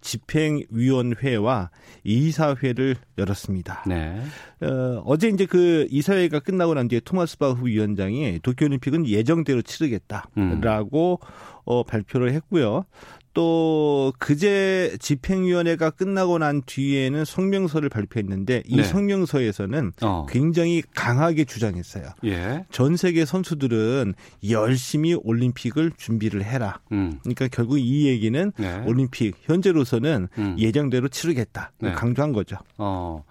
집행위원회와 0.00 1.70
이사회를 2.04 2.96
열었습니다. 3.18 3.84
네. 3.86 4.20
어, 4.62 5.02
어제 5.04 5.28
이제 5.28 5.46
그 5.46 5.86
이사회가 5.90 6.40
끝나고 6.40 6.74
난 6.74 6.88
뒤에 6.88 7.00
토마스 7.00 7.38
바후 7.38 7.66
위원장이 7.66 8.40
도쿄올림픽은 8.42 9.06
예정대로 9.06 9.62
치르겠다라고 9.62 11.20
음. 11.22 11.60
어, 11.64 11.82
발표를 11.82 12.32
했고요. 12.32 12.84
또 13.32 14.12
그제 14.18 14.96
집행위원회가 15.00 15.90
끝나고 15.90 16.38
난 16.38 16.62
뒤에는 16.66 17.24
성명서를 17.24 17.88
발표했는데 17.88 18.64
이 18.66 18.76
네. 18.76 18.82
성명서에서는 18.82 19.92
어. 20.02 20.26
굉장히 20.28 20.82
강하게 20.94 21.44
주장했어요. 21.44 22.06
예. 22.24 22.64
전 22.70 22.96
세계 22.96 23.24
선수들은 23.24 24.14
열심히 24.50 25.14
올림픽을 25.14 25.92
준비를 25.96 26.44
해라. 26.44 26.80
음. 26.90 27.18
그러니까 27.22 27.48
결국 27.48 27.78
이 27.78 28.08
얘기는 28.08 28.52
네. 28.56 28.84
올림픽 28.86 29.36
현재로서는 29.42 30.28
음. 30.38 30.56
예정대로 30.58 31.08
치르겠다. 31.08 31.72
네. 31.78 31.92
강조한 31.92 32.32
거죠. 32.32 32.56
어. 32.78 33.24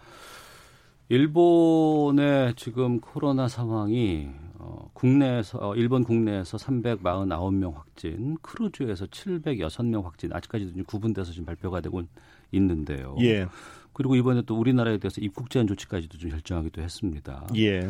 일본의 1.09 2.53
지금 2.55 2.99
코로나 3.01 3.47
상황이 3.47 4.29
어, 4.59 4.89
국내에서 4.93 5.57
어, 5.61 5.75
일본 5.75 6.03
국내에서 6.03 6.57
349명 6.57 7.73
확진, 7.73 8.37
크루즈에서 8.41 9.05
706명 9.07 10.03
확진 10.03 10.33
아직까지도 10.33 10.83
구분돼서 10.83 11.31
지금 11.31 11.45
발표가 11.45 11.79
되고 11.79 12.03
있는데요. 12.51 13.15
예. 13.21 13.47
그리고 13.93 14.15
이번에 14.15 14.41
또 14.45 14.59
우리나라에 14.59 14.97
대해서 14.97 15.21
입국 15.21 15.49
제한 15.49 15.65
조치까지도 15.65 16.17
좀 16.17 16.29
결정하기도 16.29 16.81
했습니다. 16.81 17.47
예. 17.55 17.89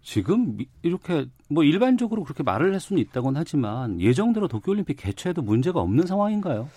지금 0.00 0.58
이렇게 0.82 1.26
뭐 1.48 1.64
일반적으로 1.64 2.22
그렇게 2.22 2.42
말을 2.42 2.72
할 2.72 2.78
수는 2.78 3.02
있다곤 3.02 3.36
하지만 3.36 4.00
예정대로 4.00 4.46
도쿄올림픽 4.48 4.96
개최에도 4.98 5.42
문제가 5.42 5.80
없는 5.80 6.06
상황인가요? 6.06 6.68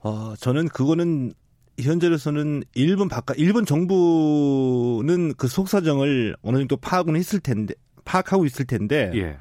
어, 0.00 0.34
저는 0.36 0.68
그거는 0.68 1.32
현재로서는 1.78 2.64
일본 2.74 3.08
바깥 3.08 3.38
일본 3.38 3.64
정부는 3.64 5.34
그 5.36 5.48
속사정을 5.48 6.36
어느 6.42 6.58
정도 6.58 6.76
파악은 6.76 7.16
했을 7.16 7.40
텐데 7.40 7.74
파악하고 8.04 8.44
있을 8.46 8.66
텐데 8.66 9.10
예. 9.14 9.36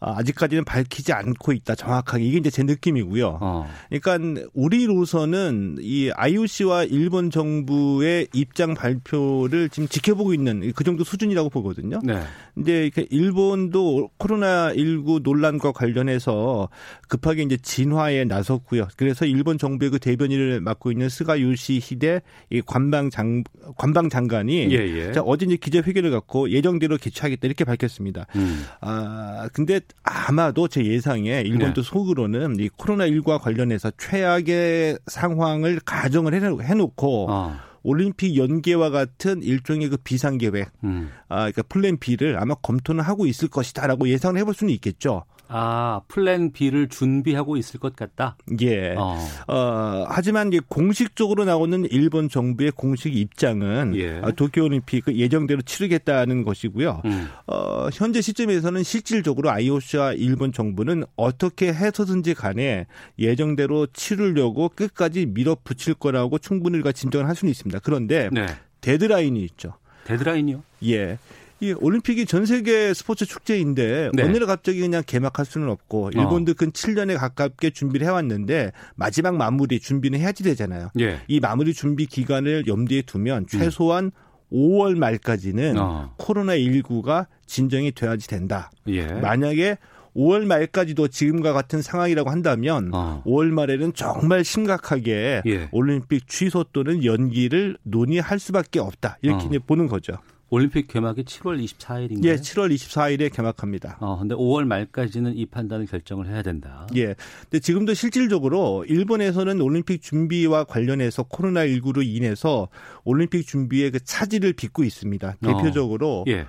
아, 0.00 0.18
아직까지는 0.18 0.64
밝히지 0.64 1.12
않고 1.12 1.52
있다 1.52 1.74
정확하게 1.74 2.24
이게 2.24 2.38
이제 2.38 2.48
제 2.48 2.62
느낌이고요. 2.62 3.38
어. 3.40 3.66
그러니까 3.90 4.42
우리로서는 4.54 5.76
이 5.80 6.10
IOC와 6.14 6.84
일본 6.84 7.30
정부의 7.30 8.28
입장 8.32 8.72
발표를 8.74 9.68
지금 9.68 9.88
지켜보고 9.88 10.32
있는 10.32 10.72
그 10.74 10.84
정도 10.84 11.04
수준이라고 11.04 11.50
보거든요. 11.50 12.00
네. 12.02 12.22
근데 12.54 12.90
일본도 13.10 14.10
코로나 14.16 14.72
19 14.72 15.20
논란과 15.22 15.72
관련해서 15.72 16.70
급하게 17.08 17.42
이제 17.42 17.58
진화에 17.58 18.24
나섰고요. 18.24 18.88
그래서 18.96 19.26
일본 19.26 19.58
정부의 19.58 19.90
그 19.90 19.98
대변인을 19.98 20.62
맡고 20.62 20.92
있는 20.92 21.10
스가 21.10 21.40
요시히데 21.40 22.22
이 22.48 22.62
관방 22.64 23.10
장 23.10 23.44
관방 23.76 24.08
장관이 24.08 24.72
예, 24.72 24.76
예. 24.76 25.12
자, 25.12 25.20
어제 25.20 25.44
이제 25.44 25.56
기자회견을 25.56 26.10
갖고 26.10 26.50
예정대로 26.50 26.96
개최하겠다 26.96 27.46
이렇게 27.46 27.64
밝혔습니다. 27.64 28.26
음. 28.36 28.64
아 28.80 29.48
근데 29.52 29.80
아마도 30.02 30.68
제 30.68 30.84
예상에 30.84 31.40
일본도 31.40 31.82
네. 31.82 31.88
속으로는 31.88 32.56
이 32.60 32.68
코로나 32.68 33.06
19와 33.06 33.40
관련해서 33.40 33.90
최악의 33.98 34.98
상황을 35.06 35.80
가정을 35.84 36.34
해놓고 36.34 37.26
어. 37.30 37.69
올림픽 37.82 38.36
연기와 38.36 38.90
같은 38.90 39.42
일종의 39.42 39.88
그 39.88 39.96
비상 39.96 40.38
계획, 40.38 40.70
음. 40.84 41.10
아, 41.28 41.50
그러니까 41.50 41.62
plan 41.62 41.98
B를 41.98 42.38
아마 42.38 42.54
검토는 42.54 43.02
하고 43.02 43.26
있을 43.26 43.48
것이다라고 43.48 44.08
예상을 44.08 44.38
해볼 44.38 44.54
수는 44.54 44.72
있겠죠. 44.74 45.24
아, 45.52 46.00
plan 46.06 46.52
B를 46.52 46.88
준비하고 46.88 47.56
있을 47.56 47.80
것 47.80 47.96
같다? 47.96 48.36
예. 48.60 48.94
어. 48.96 49.18
어 49.48 50.06
하지만 50.08 50.50
공식적으로 50.68 51.44
나오는 51.44 51.84
일본 51.90 52.28
정부의 52.28 52.70
공식 52.70 53.16
입장은 53.16 53.96
예. 53.96 54.18
어, 54.18 54.30
도쿄올림픽 54.30 55.06
그 55.06 55.16
예정대로 55.16 55.60
치르겠다는 55.62 56.44
것이고요. 56.44 57.02
음. 57.04 57.28
어, 57.48 57.88
현재 57.92 58.20
시점에서는 58.20 58.84
실질적으로 58.84 59.50
IOC와 59.50 60.12
일본 60.12 60.52
정부는 60.52 61.02
어떻게 61.16 61.72
해서든지 61.72 62.34
간에 62.34 62.86
예정대로 63.18 63.88
치르려고 63.88 64.68
끝까지 64.68 65.26
밀어붙일 65.26 65.94
거라고 65.94 66.38
충분히 66.38 66.76
우리가 66.76 66.92
짐작을 66.92 67.26
할 67.26 67.34
수는 67.34 67.50
있습니다. 67.50 67.69
그런데 67.78 68.28
네. 68.32 68.46
데드라인이 68.80 69.42
있죠. 69.44 69.74
데드라인이요? 70.04 70.62
예. 70.86 71.18
이 71.62 71.72
올림픽이 71.72 72.24
전 72.24 72.46
세계 72.46 72.94
스포츠 72.94 73.26
축제인데 73.26 74.10
네. 74.14 74.22
오늘 74.22 74.46
갑자기 74.46 74.80
그냥 74.80 75.02
개막할 75.06 75.44
수는 75.44 75.68
없고 75.68 76.10
일본도 76.14 76.52
어. 76.52 76.54
근 76.56 76.72
7년에 76.72 77.18
가깝게 77.18 77.70
준비를 77.70 78.06
해왔는데 78.06 78.72
마지막 78.96 79.36
마무리 79.36 79.78
준비는 79.78 80.18
해야지 80.18 80.42
되잖아요. 80.42 80.88
예. 81.00 81.20
이 81.28 81.38
마무리 81.38 81.74
준비 81.74 82.06
기간을 82.06 82.66
염두에 82.66 83.02
두면 83.02 83.42
음. 83.42 83.46
최소한 83.46 84.04
음. 84.06 84.10
5월 84.50 84.96
말까지는 84.96 85.78
어. 85.78 86.14
코로나 86.16 86.56
19가 86.56 87.26
진정이 87.46 87.92
돼야지 87.92 88.26
된다. 88.26 88.70
예. 88.88 89.06
만약에 89.06 89.76
5월 90.16 90.44
말까지도 90.44 91.08
지금과 91.08 91.52
같은 91.52 91.82
상황이라고 91.82 92.30
한다면 92.30 92.90
어. 92.92 93.22
5월 93.26 93.50
말에는 93.50 93.92
정말 93.94 94.44
심각하게 94.44 95.42
예. 95.46 95.68
올림픽 95.72 96.28
취소 96.28 96.64
또는 96.72 97.04
연기를 97.04 97.76
논의할 97.82 98.38
수밖에 98.38 98.80
없다. 98.80 99.18
이렇게 99.22 99.56
어. 99.56 99.60
보는 99.66 99.86
거죠. 99.86 100.14
올림픽 100.50 100.88
개막이 100.88 101.22
7월 101.24 101.62
24일인가요? 101.64 102.24
예, 102.24 102.34
7월 102.34 102.74
24일에 102.74 103.32
개막합니다. 103.32 103.98
어, 104.00 104.18
근데 104.18 104.34
5월 104.34 104.64
말까지는 104.64 105.36
이 105.36 105.46
판단을 105.46 105.86
결정을 105.86 106.26
해야 106.26 106.42
된다. 106.42 106.88
예. 106.96 107.14
근데 107.42 107.60
지금도 107.60 107.94
실질적으로 107.94 108.84
일본에서는 108.88 109.60
올림픽 109.60 110.02
준비와 110.02 110.64
관련해서 110.64 111.22
코로나19로 111.22 112.04
인해서 112.04 112.68
올림픽 113.04 113.46
준비에 113.46 113.90
그 113.90 114.00
차질을 114.02 114.52
빚고 114.54 114.82
있습니다. 114.82 115.36
대표적으로 115.40 116.22
어, 116.22 116.24
예. 116.26 116.46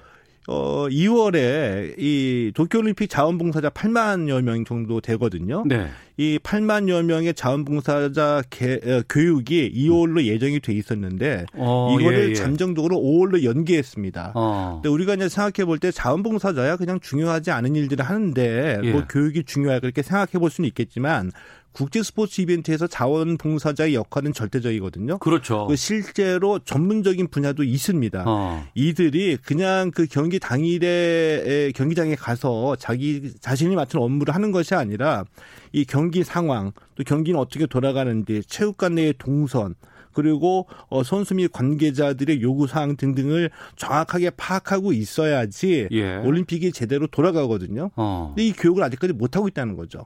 어 0.48 0.88
2월에 0.90 1.96
이 2.00 2.52
도쿄올림픽 2.56 3.10
자원봉사자 3.10 3.70
8만여 3.70 4.42
명 4.42 4.66
정도 4.66 5.00
되거든요. 5.00 5.64
네. 5.68 5.88
이 6.18 6.40
8만여 6.42 7.04
명의 7.04 7.34
자원봉사자 7.34 8.44
개, 8.50 8.74
어, 8.84 9.04
교육이 9.08 9.72
2월로 9.76 10.24
예정이 10.24 10.60
돼 10.60 10.74
있었는데 10.74 11.46
어, 11.54 11.96
이거를 12.00 12.26
예, 12.26 12.30
예. 12.30 12.34
잠정적으로 12.34 12.98
5월로 12.98 13.44
연기했습니다. 13.44 14.32
어. 14.36 14.80
근데 14.82 14.90
우리가 14.90 15.14
이제 15.16 15.30
생각해 15.30 15.66
볼 15.66 15.80
때 15.80 15.90
자원봉사자야 15.92 16.76
그냥 16.78 17.00
중요하지 17.00 17.50
않은 17.52 17.76
일들을 17.76 18.04
하는데 18.06 18.78
뭐 18.78 18.86
예. 18.88 18.92
뭐 18.92 19.04
교육이 19.10 19.44
중요할 19.46 19.80
그렇게 19.80 20.02
생각해 20.04 20.34
볼 20.40 20.50
수는 20.52 20.68
있겠지만 20.68 21.32
국제 21.72 22.04
스포츠 22.04 22.42
이벤트에서 22.42 22.88
자원봉사자의 22.88 23.96
역할은 23.96 24.34
절대적이거든요. 24.34 25.20
그렇죠. 25.20 25.68
그 25.68 25.76
실제로 25.76 26.60
전문적인 26.60 27.28
분야도 27.30 27.64
있습니다. 27.64 28.24
어. 28.28 28.64
이들이 28.76 29.38
그냥 29.38 29.92
그 29.92 30.06
경기 30.06 30.40
당일에 30.40 31.72
경기장에 31.76 32.16
가서 32.16 32.76
자기 32.76 33.32
자신이 33.40 33.76
맡은 33.76 34.00
업무를 34.00 34.36
하는 34.36 34.52
것이 34.52 34.76
아니라 34.76 35.26
이 35.72 35.86
경기 35.86 36.24
상황 36.24 36.72
또 36.96 37.04
경기는 37.04 37.40
어떻게 37.40 37.66
돌아가는지 37.66 38.42
체육관 38.48 38.96
내의 38.96 39.14
동선 39.18 39.76
그리고 40.14 40.68
어, 40.90 41.04
선수 41.04 41.36
및 41.36 41.52
관계자들의 41.52 42.42
요구 42.42 42.68
사항 42.68 42.96
등등을 42.98 43.50
정확하게 43.78 44.32
파악하고 44.32 44.94
있어야지 44.94 45.88
예. 45.92 46.18
올림픽이 46.18 46.72
제대로 46.72 47.08
돌아가거든요. 47.08 47.92
어. 47.96 48.34
근데 48.36 48.48
이 48.48 48.54
교육을 48.54 48.84
아직까지 48.84 49.14
못 49.14 49.36
하고 49.36 49.48
있다는 49.48 49.76
거죠. 49.76 50.06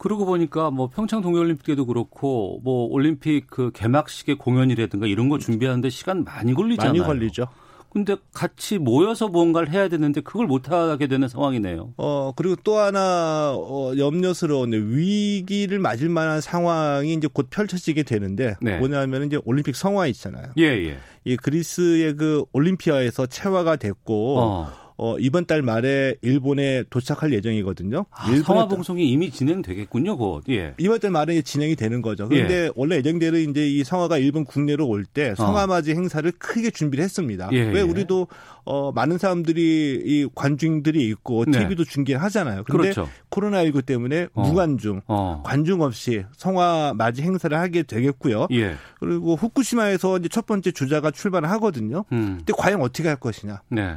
그러고 0.00 0.24
보니까 0.24 0.70
뭐 0.70 0.88
평창 0.88 1.20
동계올림픽 1.20 1.62
때도 1.62 1.84
그렇고 1.84 2.58
뭐 2.64 2.86
올림픽 2.86 3.46
그 3.48 3.70
개막식의 3.74 4.38
공연이라든가 4.38 5.06
이런 5.06 5.28
거 5.28 5.36
준비하는데 5.36 5.90
시간 5.90 6.24
많이 6.24 6.54
걸리잖아요. 6.54 6.92
많이 6.92 7.04
걸리죠. 7.06 7.48
근데 7.90 8.16
같이 8.32 8.78
모여서 8.78 9.28
뭔가를 9.28 9.70
해야 9.70 9.88
되는데 9.88 10.22
그걸 10.22 10.46
못 10.46 10.70
하게 10.70 11.06
되는 11.06 11.28
상황이네요. 11.28 11.92
어 11.98 12.32
그리고 12.34 12.56
또 12.64 12.78
하나 12.78 13.52
어, 13.54 13.92
염려스러운 13.94 14.72
위기를 14.72 15.78
맞을 15.78 16.08
만한 16.08 16.40
상황이 16.40 17.12
이제 17.12 17.28
곧 17.30 17.48
펼쳐지게 17.50 18.04
되는데 18.04 18.54
네. 18.62 18.78
뭐냐면 18.78 19.24
이제 19.24 19.38
올림픽 19.44 19.76
성화 19.76 20.06
있잖아요. 20.06 20.46
예 20.56 20.64
예. 20.64 20.98
이 21.24 21.36
그리스의 21.36 22.16
그 22.16 22.44
올림피아에서 22.52 23.26
체화가 23.26 23.76
됐고 23.76 24.38
어. 24.38 24.79
어, 25.02 25.16
이번 25.18 25.46
달 25.46 25.62
말에 25.62 26.14
일본에 26.20 26.84
도착할 26.90 27.32
예정이거든요. 27.32 28.04
아, 28.10 28.26
성화 28.44 28.68
봉송이 28.68 29.08
이미 29.10 29.30
진행되겠군요, 29.30 30.18
곧. 30.18 30.44
예. 30.50 30.74
이번 30.76 31.00
달 31.00 31.10
말에 31.10 31.40
진행이 31.40 31.74
되는 31.74 32.02
거죠. 32.02 32.28
그런데 32.28 32.64
예. 32.64 32.70
원래 32.74 32.96
예정대로 32.96 33.38
이제 33.38 33.66
이 33.66 33.82
성화가 33.82 34.18
일본 34.18 34.44
국내로 34.44 34.86
올 34.86 35.06
때 35.12 35.34
성화맞이 35.34 35.92
어. 35.92 35.94
행사를 35.94 36.30
크게 36.32 36.70
준비를 36.70 37.02
했습니다. 37.02 37.48
예. 37.52 37.62
왜 37.62 37.78
예. 37.78 37.80
우리도 37.80 38.28
어, 38.64 38.92
많은 38.92 39.16
사람들이 39.16 40.02
이 40.04 40.28
관중들이 40.34 41.08
있고 41.08 41.46
TV도 41.46 41.84
네. 41.84 41.90
중계하잖아요. 41.90 42.64
그런데 42.66 42.92
그렇죠. 42.92 43.10
코로나19 43.30 43.86
때문에 43.86 44.28
어. 44.34 44.42
무관중, 44.42 45.00
어. 45.06 45.42
관중 45.46 45.80
없이 45.80 46.24
성화 46.36 46.92
맞이 46.94 47.22
행사를 47.22 47.56
하게 47.58 47.84
되겠고요. 47.84 48.48
예. 48.52 48.74
그리고 49.00 49.34
후쿠시마에서 49.34 50.18
이제 50.18 50.28
첫 50.28 50.44
번째 50.44 50.70
주자가 50.72 51.10
출발을 51.10 51.48
하거든요. 51.52 52.04
음. 52.12 52.36
근데 52.38 52.52
과연 52.56 52.82
어떻게 52.82 53.08
할 53.08 53.16
것이냐. 53.16 53.62
네. 53.70 53.96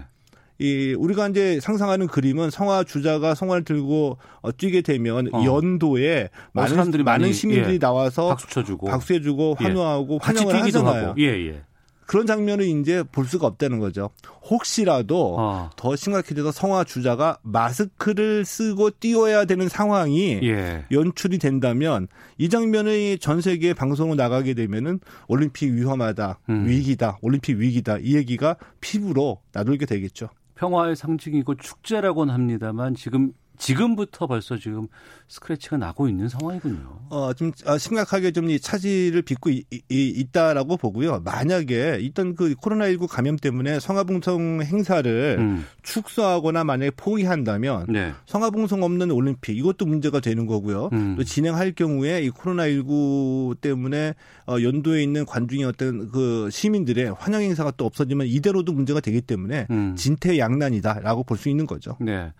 이 0.60 0.96
우리가 0.98 1.30
이제 1.30 1.60
상상하는 1.60 2.08
그림은 2.08 2.50
성화 2.50 2.84
주자가 2.84 3.36
성화를 3.36 3.63
들고 3.63 4.18
어, 4.42 4.52
뛰게 4.52 4.82
되면 4.82 5.34
어. 5.34 5.44
연도에 5.44 6.26
어, 6.26 6.50
많은 6.54 6.70
사람들이 6.70 7.04
많은 7.04 7.34
시민들이 7.34 7.76
예. 7.76 7.80
나와서 7.80 8.30
박수 8.30 8.48
쳐주고 8.48 8.88
박수해주고 8.88 9.58
예. 9.62 9.66
환호하고 9.66 10.16
예. 10.16 10.20
환영을 10.22 10.63
하잖아요. 10.63 11.08
하고. 11.08 11.22
예, 11.22 11.26
예. 11.48 11.62
그런 12.06 12.28
장면을 12.28 12.66
이제 12.66 13.04
볼 13.12 13.26
수가 13.26 13.48
없다는 13.48 13.80
거죠. 13.80 14.10
혹시라도 14.44 15.36
어. 15.39 15.70
더 15.76 15.96
심각해져서 15.96 16.52
성화 16.52 16.84
주자가 16.84 17.38
마스크를 17.42 18.46
쓰고 18.46 18.92
뛰어야 18.92 19.46
되는 19.46 19.70
상황이 19.70 20.39
예. 20.44 20.86
연출이 20.92 21.38
된다면 21.39 22.08
이 22.38 22.50
장면이 22.50 23.18
전 23.20 23.42
세계 23.42 23.74
방송으로 23.74 24.16
나가게 24.16 24.54
되면은 24.54 25.00
올림픽 25.28 25.72
위험하다, 25.72 26.39
음. 26.50 26.68
위기다, 26.68 27.18
올림픽 27.22 27.58
위기다 27.58 27.98
이 28.00 28.16
얘기가 28.16 28.58
피부로 28.82 29.39
나돌게 29.54 29.86
되겠죠. 29.86 30.30
평화의 30.56 30.96
상징이고 30.96 31.56
축제라고는 31.56 32.34
합니다만 32.34 32.96
지금 32.96 33.34
지금부터 33.58 34.28
벌써 34.28 34.58
지금 34.58 34.88
스크래치가 35.28 35.78
나고 35.78 36.08
있는 36.08 36.30
상황이군요. 36.30 37.08
어, 37.10 37.34
좀 37.34 37.52
아, 37.66 37.78
심각하게 37.78 38.32
좀 38.32 38.44
이 38.44 38.60
차질을 38.60 39.22
빚고 39.22 39.50
이, 39.50 39.63
이, 39.72 39.80
있다라고 39.89 40.78
보고요. 40.78 41.22
만약에 41.24 41.98
있던 42.02 42.36
그 42.36 42.54
코로나19 42.56 43.08
감염 43.08 43.38
때문에 43.38 43.80
성화봉송 43.80 44.63
행사를 44.63 45.38
음. 45.39 45.66
축소하거나 45.82 46.63
만약에 46.66 46.92
포기한다면 46.92 47.86
네. 47.89 48.12
성화봉송 48.26 48.84
없는 48.84 49.12
올림픽 49.12 49.58
이것도 49.58 49.86
문제가 49.86 50.20
되는 50.20 50.46
거고요. 50.46 50.89
음. 50.92 51.16
또 51.18 51.24
진행할 51.24 51.72
경우에 51.72 52.22
이 52.24 52.30
코로나19 52.30 53.62
때문에 53.62 54.13
어, 54.46 54.58
연도에 54.62 55.02
있는 55.02 55.26
관중의 55.26 55.66
어떤 55.66 56.12
그 56.12 56.50
시민들의 56.52 57.13
환영 57.18 57.42
행사가 57.42 57.72
또 57.78 57.86
없어지면 57.86 58.28
이대로도 58.28 58.74
문제가 58.74 59.00
되기 59.00 59.22
때문에 59.22 59.68
음. 59.72 59.96
진퇴양난이다라고 59.96 61.24
볼 61.24 61.38
수 61.38 61.50
있는 61.50 61.66
거죠. 61.66 61.98
네. 62.00 62.32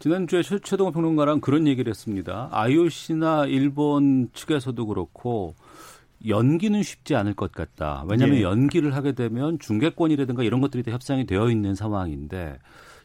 지난주에 0.00 0.42
최동호 0.42 0.92
평론가랑 0.92 1.40
그런 1.42 1.68
얘기를 1.68 1.90
했습니다. 1.90 2.48
IOC나 2.52 3.44
일본 3.44 4.30
측에서도 4.32 4.86
그렇고 4.86 5.54
연기는 6.26 6.82
쉽지 6.82 7.14
않을 7.14 7.34
것 7.34 7.52
같다. 7.52 8.04
왜냐하면 8.08 8.38
예. 8.38 8.42
연기를 8.42 8.94
하게 8.94 9.12
되면 9.12 9.58
중계권이라든가 9.58 10.42
이런 10.42 10.62
것들이 10.62 10.82
다 10.82 10.90
협상이 10.90 11.26
되어 11.26 11.50
있는 11.50 11.74
상황인데 11.74 12.58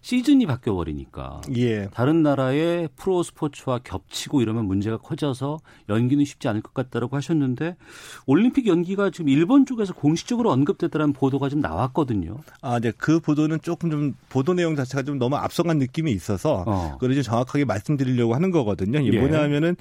시즌이 0.05 0.45
바뀌어 0.45 0.75
버리니까 0.75 1.41
예. 1.55 1.87
다른 1.87 2.21
나라의 2.21 2.89
프로 2.95 3.23
스포츠와 3.23 3.79
겹치고 3.79 4.39
이러면 4.39 4.65
문제가 4.65 4.97
커져서 4.97 5.57
연기는 5.89 6.23
쉽지 6.23 6.47
않을 6.47 6.61
것 6.61 6.75
같다라고 6.75 7.15
하셨는데 7.15 7.75
올림픽 8.27 8.67
연기가 8.67 9.09
지금 9.09 9.29
일본 9.29 9.65
쪽에서 9.65 9.95
공식적으로 9.95 10.51
언급됐다는 10.51 11.13
보도가 11.13 11.49
좀 11.49 11.59
나왔거든요. 11.59 12.37
아, 12.61 12.79
네. 12.79 12.91
그 12.95 13.19
보도는 13.19 13.61
조금 13.63 13.89
좀 13.89 14.13
보도 14.29 14.53
내용 14.53 14.75
자체가 14.75 15.01
좀 15.01 15.17
너무 15.17 15.37
앞서간 15.37 15.79
느낌이 15.79 16.11
있어서 16.11 16.63
어. 16.67 16.97
그걸 16.99 17.15
좀 17.15 17.23
정확하게 17.23 17.65
말씀드리려고 17.65 18.35
하는 18.35 18.51
거거든요. 18.51 18.99
이게 18.99 19.17
예. 19.17 19.19
뭐냐면은 19.19 19.75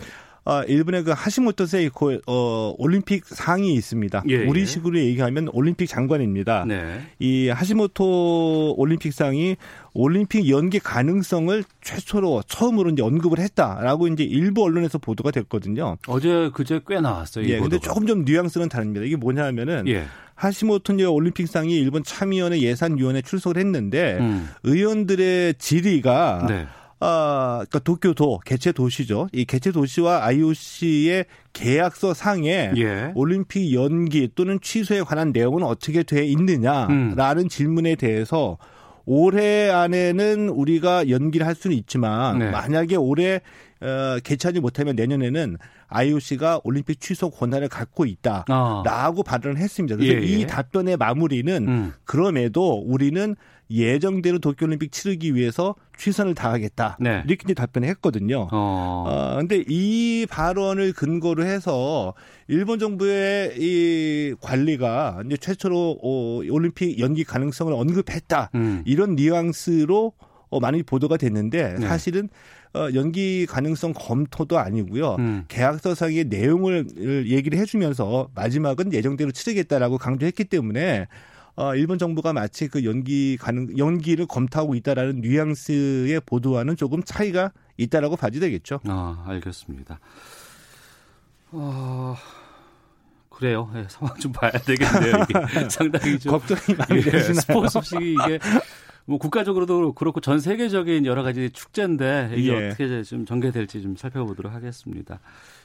아, 0.46 0.62
일본의 0.64 1.04
그 1.04 1.12
하시모토 1.12 1.66
세이코 1.66 2.18
어, 2.26 2.74
올림픽 2.78 3.24
상이 3.24 3.74
있습니다. 3.74 4.24
예. 4.28 4.44
우리식으로 4.44 4.98
얘기하면 4.98 5.48
올림픽 5.52 5.86
장관입니다. 5.86 6.66
네. 6.66 7.00
이 7.18 7.48
하시모토 7.48 8.74
올림픽 8.76 9.12
상이 9.14 9.56
올림픽 9.94 10.50
연기 10.50 10.78
가능성을 10.80 11.64
최초로 11.80 12.42
처음으로 12.46 12.90
이제 12.90 13.02
언급을 13.02 13.38
했다라고 13.38 14.08
이제 14.08 14.24
일부 14.24 14.64
언론에서 14.64 14.98
보도가 14.98 15.30
됐거든요. 15.30 15.96
어제 16.08 16.50
그제 16.52 16.80
꽤 16.86 17.00
나왔어요. 17.00 17.46
예, 17.46 17.58
근데 17.58 17.78
조금 17.78 18.06
좀 18.06 18.24
뉘앙스는 18.24 18.68
다릅니다. 18.68 19.04
이게 19.06 19.16
뭐냐면은 19.16 19.88
예. 19.88 20.04
하시모토 20.34 21.14
올림픽상이 21.14 21.74
일본 21.78 22.02
참의원회 22.02 22.60
예산위원회 22.60 23.22
출석을 23.22 23.56
했는데 23.56 24.18
음. 24.20 24.50
의원들의 24.64 25.54
질의가 25.54 26.46
네. 26.48 26.66
아, 27.06 27.64
그러니까 27.68 27.78
도쿄도 27.80 28.40
개최 28.46 28.72
도시죠. 28.72 29.28
이 29.32 29.44
개최 29.44 29.72
도시와 29.72 30.24
IOC의 30.24 31.26
계약서 31.52 32.14
상에 32.14 32.72
예. 32.76 33.12
올림픽 33.14 33.74
연기 33.74 34.30
또는 34.34 34.58
취소에 34.62 35.02
관한 35.02 35.30
내용은 35.32 35.62
어떻게 35.64 36.02
돼 36.02 36.24
있느냐라는 36.24 37.44
음. 37.44 37.48
질문에 37.48 37.96
대해서 37.96 38.56
올해 39.04 39.68
안에는 39.68 40.48
우리가 40.48 41.10
연기를 41.10 41.46
할 41.46 41.54
수는 41.54 41.76
있지만 41.76 42.38
네. 42.38 42.50
만약에 42.50 42.96
올해 42.96 43.42
어, 43.84 44.18
개최하지 44.24 44.60
못하면 44.60 44.96
내년에는 44.96 45.58
IOC가 45.88 46.60
올림픽 46.64 47.00
취소 47.00 47.30
권한을 47.30 47.68
갖고 47.68 48.06
있다라고 48.06 48.50
아. 48.50 49.12
발언을 49.24 49.58
했습니다. 49.58 49.96
그래서 49.96 50.14
예, 50.14 50.22
예. 50.22 50.26
이 50.26 50.46
답변의 50.46 50.96
마무리는 50.96 51.68
음. 51.68 51.92
그럼에도 52.04 52.82
우리는 52.86 53.36
예정대로 53.70 54.38
도쿄올림픽 54.38 54.92
치르기 54.92 55.34
위해서 55.34 55.74
최선을 55.98 56.34
다하겠다. 56.34 56.98
네. 57.00 57.22
이렇게 57.26 57.44
이제 57.44 57.54
답변을 57.54 57.88
했거든요. 57.88 58.48
어. 58.52 59.04
어, 59.06 59.36
근데 59.38 59.64
이 59.68 60.26
발언을 60.28 60.92
근거로 60.92 61.44
해서 61.44 62.14
일본 62.46 62.78
정부의 62.78 63.54
이 63.58 64.34
관리가 64.40 65.22
이제 65.26 65.36
최초로 65.36 65.98
어, 66.02 66.40
올림픽 66.50 66.98
연기 66.98 67.24
가능성을 67.24 67.72
언급했다. 67.72 68.50
음. 68.54 68.82
이런 68.84 69.14
뉘앙스로 69.16 70.12
어, 70.54 70.60
많이 70.60 70.84
보도가 70.84 71.16
됐는데 71.16 71.76
네. 71.80 71.88
사실은 71.88 72.28
어, 72.74 72.88
연기 72.94 73.44
가능성 73.44 73.92
검토도 73.92 74.56
아니고요. 74.56 75.16
음. 75.18 75.44
계약서상의 75.48 76.26
내용을 76.26 77.26
얘기를 77.26 77.58
해주면서 77.58 78.28
마지막은 78.36 78.92
예정대로 78.92 79.32
치르겠다라고 79.32 79.98
강조했기 79.98 80.44
때문에 80.44 81.08
어, 81.56 81.74
일본 81.74 81.98
정부가 81.98 82.32
마치 82.32 82.68
그 82.68 82.84
연기 82.84 83.36
가능 83.36 83.76
연기를 83.76 84.26
검토하고 84.26 84.76
있다라는 84.76 85.22
뉘앙스의 85.22 86.20
보도와는 86.24 86.76
조금 86.76 87.02
차이가 87.02 87.50
있다라고 87.76 88.14
봐도 88.14 88.38
되겠죠. 88.38 88.78
아, 88.86 89.24
알겠습니다. 89.26 89.98
어, 91.50 92.16
그래요. 93.28 93.68
네, 93.74 93.86
상황 93.88 94.16
좀 94.18 94.30
봐야 94.30 94.52
되겠네요. 94.52 95.26
이게 95.28 95.34
상당히 95.68 96.18
좀 96.18 96.32
걱정이 96.32 96.76
많이 96.78 97.02
예, 97.06 97.32
스포츠 97.34 97.72
소식이 97.72 98.12
이게 98.12 98.38
뭐 99.06 99.18
국가적으로도 99.18 99.92
그렇고 99.92 100.20
전 100.20 100.40
세계적인 100.40 101.04
여러 101.04 101.22
가지 101.22 101.50
축제인데 101.50 102.32
이게 102.36 102.52
예. 102.52 102.66
어떻게 102.68 103.02
좀 103.02 103.26
전개될지 103.26 103.82
좀 103.82 103.96
살펴보도록 103.96 104.52
하겠습니다. 104.52 105.20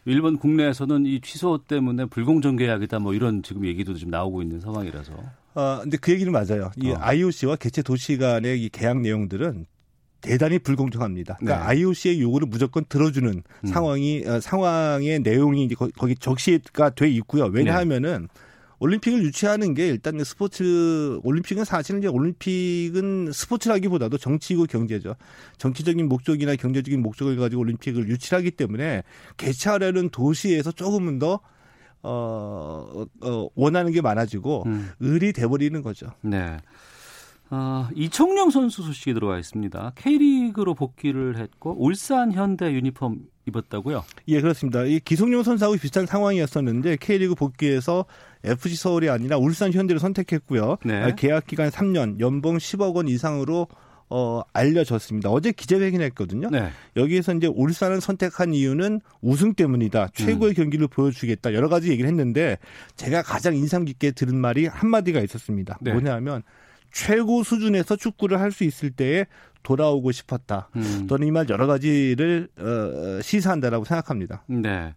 일본 0.06 0.38
국내에서는 0.38 1.06
이 1.06 1.22
취소 1.22 1.60
때문에 1.66 2.06
불공정 2.06 2.58
계약이다 2.58 3.00
뭐 3.00 3.14
이런 3.14 3.42
지금 3.44 3.66
얘기도 3.66 3.94
좀 3.94 4.10
나오고 4.10 4.42
있는 4.42 4.60
상황이라서. 4.60 5.14
아 5.56 5.80
근데 5.82 5.98
그 5.98 6.12
얘기는 6.12 6.32
맞아요. 6.32 6.72
이 6.78 6.92
어. 6.92 6.98
IOC와 7.00 7.56
개최 7.56 7.82
도시 7.82 8.18
간의 8.18 8.62
이 8.62 8.70
계약 8.70 9.00
내용들은 9.00 9.66
대단히 10.22 10.60
불공정합니다. 10.60 11.38
그러니까 11.40 11.60
네. 11.72 11.80
IOC의 11.80 12.20
요구를 12.22 12.48
무조건 12.50 12.84
들어주는 12.90 13.30
음. 13.64 13.68
상황이 13.68 14.22
어, 14.28 14.42
상황의 14.42 15.20
내용이 15.22 15.64
이제 15.64 15.76
거 15.76 15.88
기 15.88 16.16
적시가 16.16 16.90
돼 16.92 17.10
있고요. 17.10 17.46
왜냐하면은 17.46 18.24
네. 18.24 18.49
올림픽을 18.80 19.24
유치하는 19.24 19.74
게 19.74 19.88
일단 19.88 20.24
스포츠 20.24 21.20
올림픽은 21.24 21.66
사실은 21.66 22.00
이제 22.00 22.08
올림픽은 22.08 23.32
스포츠라기보다도 23.32 24.18
정치이고 24.18 24.66
경제죠. 24.66 25.16
정치적인 25.58 26.08
목적이나 26.08 26.56
경제적인 26.56 27.02
목적을 27.02 27.38
가지고 27.38 27.62
올림픽을 27.62 28.08
유치하기 28.08 28.52
때문에 28.52 29.04
개최하려는 29.38 30.10
도시에서 30.10 30.72
조금은 30.72 31.20
더 31.20 31.40
어, 32.02 33.06
어, 33.22 33.50
원하는 33.56 33.92
게 33.92 34.02
많아지고 34.02 34.64
음. 34.66 34.90
을이 35.02 35.34
돼버리는 35.34 35.82
거죠. 35.82 36.08
네. 36.22 36.58
어, 37.52 37.88
이청용 37.96 38.52
선수 38.52 38.84
소식이 38.84 39.14
들어와 39.14 39.40
있습니다. 39.40 39.94
K리그로 39.96 40.76
복귀를 40.76 41.38
했고 41.38 41.76
울산 41.84 42.32
현대 42.32 42.72
유니폼 42.72 43.26
입었다고요? 43.48 44.04
예, 44.28 44.42
그렇습니다. 44.42 44.84
이 44.84 45.00
기성용 45.00 45.44
선수하고 45.44 45.76
비슷한 45.78 46.06
상황이었었는데 46.06 46.98
K리그 46.98 47.36
복귀해서 47.36 48.06
FC 48.44 48.76
서울이 48.76 49.10
아니라 49.10 49.38
울산 49.38 49.72
현대를 49.74 50.00
선택했고요. 50.00 50.78
네. 50.86 51.04
아, 51.04 51.16
계약 51.16 51.46
기간 51.48 51.70
3년, 51.70 52.20
연봉 52.20 52.58
10억 52.58 52.96
원 52.96 53.08
이상으로 53.08 53.68
어, 54.12 54.42
알려졌습니다. 54.54 55.30
어제 55.30 55.52
기자회견했거든요. 55.52 56.50
네. 56.50 56.70
여기에서 56.96 57.34
이제 57.36 57.46
울산을 57.48 58.02
선택한 58.02 58.54
이유는 58.56 59.02
우승 59.22 59.54
때문이다. 59.54 60.08
최고의 60.16 60.54
음. 60.54 60.56
경기를 60.56 60.88
보여주겠다. 60.88 61.54
여러 61.54 61.70
가지 61.70 61.90
얘기를 61.92 62.10
했는데 62.10 62.58
제가 62.96 63.22
가장 63.22 63.56
인상 63.56 63.86
깊게 63.86 64.12
들은 64.12 64.36
말이 64.36 64.66
한마디가 64.66 65.20
있었습니다. 65.22 65.78
네. 65.82 65.92
뭐냐면 65.92 66.42
최고 66.92 67.44
수준에서 67.44 67.98
축구를 67.98 68.40
할 68.40 68.52
수 68.52 68.64
있을 68.64 68.90
때에 68.90 69.26
돌아오고 69.62 70.12
싶었다. 70.12 70.70
음. 70.76 71.06
또는 71.08 71.28
이 71.28 71.32
말 71.32 71.46
여러 71.50 71.68
가지를 71.68 72.48
어, 72.58 73.22
시사한다라고 73.22 73.86
생각합니다. 73.86 74.44
네. 74.48 74.96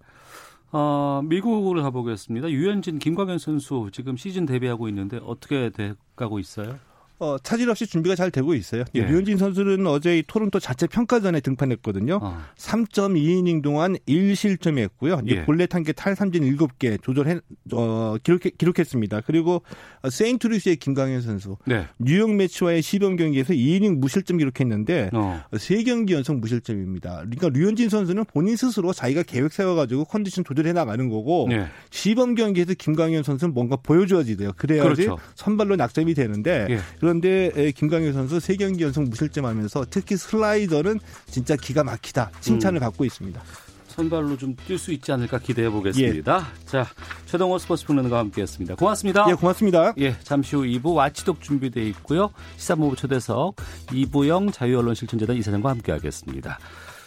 어, 0.72 1.20
미국을 1.24 1.82
가보겠습니다. 1.82 2.50
유현진, 2.50 2.98
김광현 2.98 3.38
선수 3.38 3.90
지금 3.92 4.16
시즌 4.16 4.46
데뷔하고 4.46 4.88
있는데 4.88 5.20
어떻게 5.22 5.68
돼가고 5.70 6.38
있어요? 6.38 6.78
어, 7.22 7.38
차질 7.38 7.70
없이 7.70 7.87
준비가 7.87 8.16
잘 8.16 8.32
되고 8.32 8.52
있어요. 8.52 8.82
예. 8.96 9.04
류현진 9.04 9.38
선수는 9.38 9.87
어제 9.87 10.18
이 10.18 10.24
토론토 10.26 10.58
자체 10.58 10.88
평가전에 10.88 11.40
등판했거든요. 11.40 12.18
어. 12.20 12.42
3.2이닝 12.56 13.62
동안 13.62 13.94
1실점했고요. 14.08 15.22
예. 15.28 15.44
볼넷 15.44 15.68
1개, 15.68 15.94
탈삼진 15.94 16.42
7개 16.42 17.00
조절해 17.00 17.38
어, 17.74 18.16
기록 18.25 18.42
기록 18.58 18.81
했습니다. 18.81 19.20
그리고 19.20 19.62
세인트루이스의 20.10 20.77
김강현 20.77 21.20
선수 21.20 21.56
네. 21.64 21.87
뉴욕 22.00 22.35
매치와의 22.35 22.83
시범 22.83 23.14
경기에서 23.14 23.52
2이닝 23.54 23.98
무실점 23.98 24.38
기록했는데 24.38 25.10
어. 25.12 25.44
3경기 25.52 26.10
연속 26.10 26.38
무실점입니다. 26.40 27.25
그러니까 27.31 27.50
류현진 27.50 27.88
선수는 27.88 28.25
본인 28.25 28.56
스스로 28.56 28.92
자기가 28.92 29.23
계획 29.23 29.52
세워가지고 29.52 30.06
컨디션 30.06 30.42
조절해 30.42 30.73
나가는 30.73 31.08
거고 31.08 31.46
네. 31.48 31.66
시범 31.90 32.35
경기에서 32.35 32.75
김강현 32.75 33.23
선수는 33.23 33.54
뭔가 33.54 33.77
보여줘야지 33.77 34.37
돼요. 34.37 34.50
그래야지 34.56 35.04
그렇죠. 35.04 35.18
선발로 35.37 35.77
낙점이 35.77 36.14
되는데 36.14 36.66
예. 36.70 36.79
그런데 37.13 37.73
김강현 37.73 38.15
선수 38.15 38.38
3경기 38.38 38.81
연속 38.81 39.04
무실점하면서 39.04 39.87
특히 39.90 40.17
슬라이더는 40.17 40.98
진짜 41.27 41.56
기가 41.56 41.85
막히다 41.85 42.31
칭찬을 42.40 42.79
음. 42.79 42.81
받고 42.81 43.04
있습니다. 43.04 43.42
선발로 43.88 44.38
좀 44.38 44.56
뛸 44.56 44.79
수 44.79 44.90
있지 44.92 45.13
않을까 45.13 45.38
기대해 45.38 45.69
보겠습니다. 45.69 46.48
예. 46.63 46.67
자, 46.67 46.87
최동호 47.27 47.58
스포츠 47.58 47.85
평론가와 47.85 48.21
함께했습니다. 48.21 48.77
고맙습니다. 48.77 49.27
예, 49.29 49.35
고맙습니다. 49.35 49.92
예, 49.98 50.17
잠시 50.23 50.56
후 50.56 50.63
2부 50.63 50.94
와치독 50.94 51.42
준비되어 51.42 51.85
있고요. 51.85 52.31
시사모부 52.56 52.96
초대석 52.96 53.56
이부영 53.92 54.50
자유언론실천재단 54.50 55.37
이사장과 55.37 55.69
함께하겠습니다. 55.69 56.58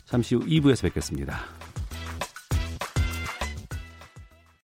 잠시 0.06 0.36
후 0.36 0.46
2부에서 0.46 0.84
뵙겠습니다. 0.84 1.40